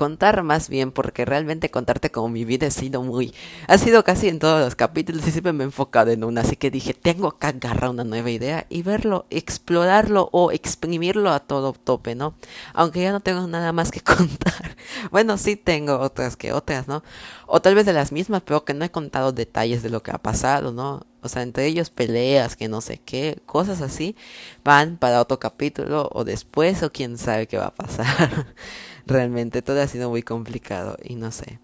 [0.00, 3.34] contar más bien, porque realmente contarte como mi vida ha sido muy,
[3.66, 6.56] ha sido casi en todos los capítulos y siempre me he enfocado en una, así
[6.56, 11.74] que dije, tengo que agarrar una nueva idea y verlo, explorarlo o exprimirlo a todo
[11.74, 12.32] tope, ¿no?
[12.72, 14.74] Aunque ya no tengo nada más que contar.
[15.10, 17.02] bueno, sí tengo otras que otras, ¿no?
[17.46, 20.12] O tal vez de las mismas, pero que no he contado detalles de lo que
[20.12, 21.04] ha pasado, ¿no?
[21.20, 24.16] O sea, entre ellos peleas, que no sé qué, cosas así,
[24.64, 28.46] van para otro capítulo o después o quién sabe qué va a pasar.
[29.10, 31.58] Realmente todo ha sido muy complicado y no sé.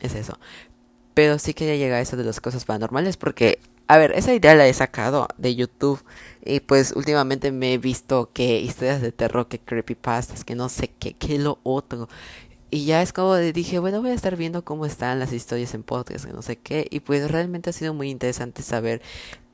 [0.00, 0.38] Es eso.
[1.14, 4.54] Pero sí quería llegar a eso de las cosas paranormales porque, a ver, esa idea
[4.54, 6.04] la he sacado de YouTube
[6.44, 10.88] y pues últimamente me he visto que historias de terror, que creepypastas, que no sé
[10.98, 12.08] qué, que lo otro.
[12.70, 15.84] Y ya es como dije, bueno, voy a estar viendo cómo están las historias en
[15.84, 16.86] podcast, que no sé qué.
[16.90, 19.00] Y pues realmente ha sido muy interesante saber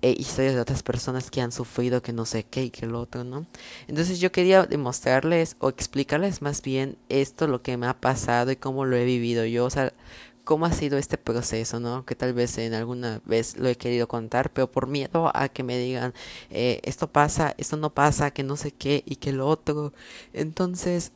[0.02, 3.00] eh, historias de otras personas que han sufrido, que no sé qué y que lo
[3.00, 3.46] otro, ¿no?
[3.88, 8.56] Entonces yo quería demostrarles o explicarles más bien esto, lo que me ha pasado y
[8.56, 9.92] cómo lo he vivido yo, o sea,
[10.44, 12.04] cómo ha sido este proceso, ¿no?
[12.04, 15.62] Que tal vez en alguna vez lo he querido contar, pero por miedo a que
[15.62, 16.14] me digan,
[16.50, 19.92] eh, esto pasa, esto no pasa, que no sé qué y que lo otro.
[20.32, 21.12] Entonces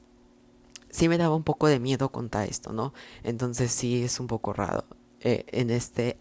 [0.90, 2.94] sí me daba un poco de miedo contar esto, ¿no?
[3.24, 4.84] Entonces sí es un poco raro
[5.20, 6.16] eh, en este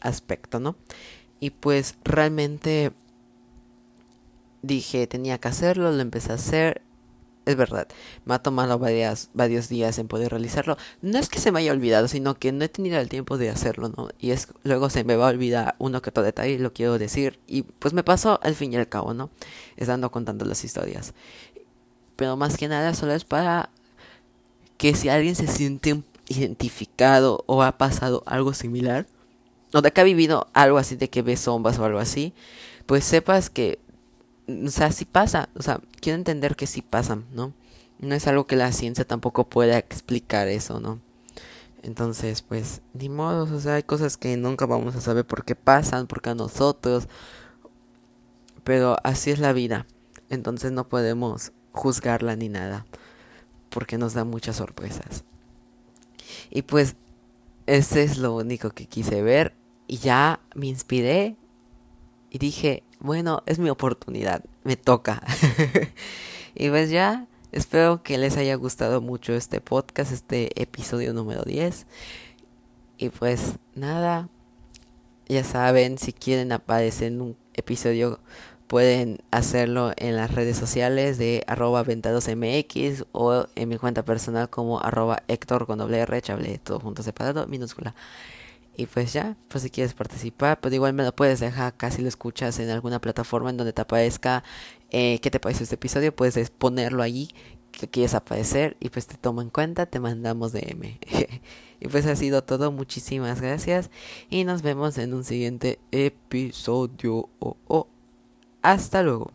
[0.00, 0.76] aspecto, ¿no?
[1.40, 2.92] Y pues realmente
[4.62, 6.82] dije, tenía que hacerlo, lo empecé a hacer.
[7.46, 7.88] Es verdad,
[8.26, 10.76] me ha tomado varias, varios días en poder realizarlo.
[11.00, 13.48] No es que se me haya olvidado, sino que no he tenido el tiempo de
[13.48, 14.10] hacerlo, ¿no?
[14.18, 17.38] Y es luego se me va a olvidar uno que otro detalle, lo quiero decir.
[17.46, 19.30] Y pues me pasó al fin y al cabo, ¿no?
[19.76, 21.14] Estando contando las historias
[22.18, 23.70] pero más que nada solo es para
[24.76, 29.06] que si alguien se siente identificado o ha pasado algo similar,
[29.72, 32.32] o de que ha vivido algo así de que ve sombras o algo así,
[32.86, 33.78] pues sepas que
[34.48, 37.52] o sea, sí pasa, o sea, quiero entender que sí pasan, ¿no?
[37.98, 41.00] No es algo que la ciencia tampoco pueda explicar eso, ¿no?
[41.82, 45.54] Entonces, pues, ni modo, o sea, hay cosas que nunca vamos a saber por qué
[45.54, 47.08] pasan, porque a nosotros,
[48.64, 49.86] pero así es la vida,
[50.30, 52.86] entonces no podemos juzgarla ni nada,
[53.68, 55.24] porque nos da muchas sorpresas.
[56.50, 56.96] Y pues,
[57.66, 59.52] ese es lo único que quise ver,
[59.88, 61.36] y ya me inspiré,
[62.30, 65.22] y dije, bueno, es mi oportunidad, me toca.
[66.54, 71.86] y pues ya, espero que les haya gustado mucho este podcast, este episodio número 10.
[72.98, 74.28] Y pues nada,
[75.26, 78.20] ya saben, si quieren aparecer en un episodio
[78.66, 84.80] pueden hacerlo en las redes sociales de arroba ventadosmx o en mi cuenta personal como
[84.80, 87.94] arroba Héctor con doble R, chable, todo junto separado, minúscula.
[88.78, 92.00] Y pues ya, pues si quieres participar, pues igual me lo puedes dejar acá si
[92.00, 94.44] lo escuchas en alguna plataforma en donde te aparezca
[94.90, 97.28] eh, qué te parece este episodio, puedes ponerlo allí
[97.72, 100.96] que quieres aparecer y pues te tomo en cuenta, te mandamos DM.
[101.80, 103.90] y pues ha sido todo, muchísimas gracias
[104.30, 107.28] y nos vemos en un siguiente episodio.
[107.40, 107.88] Oh, oh.
[108.62, 109.32] Hasta luego.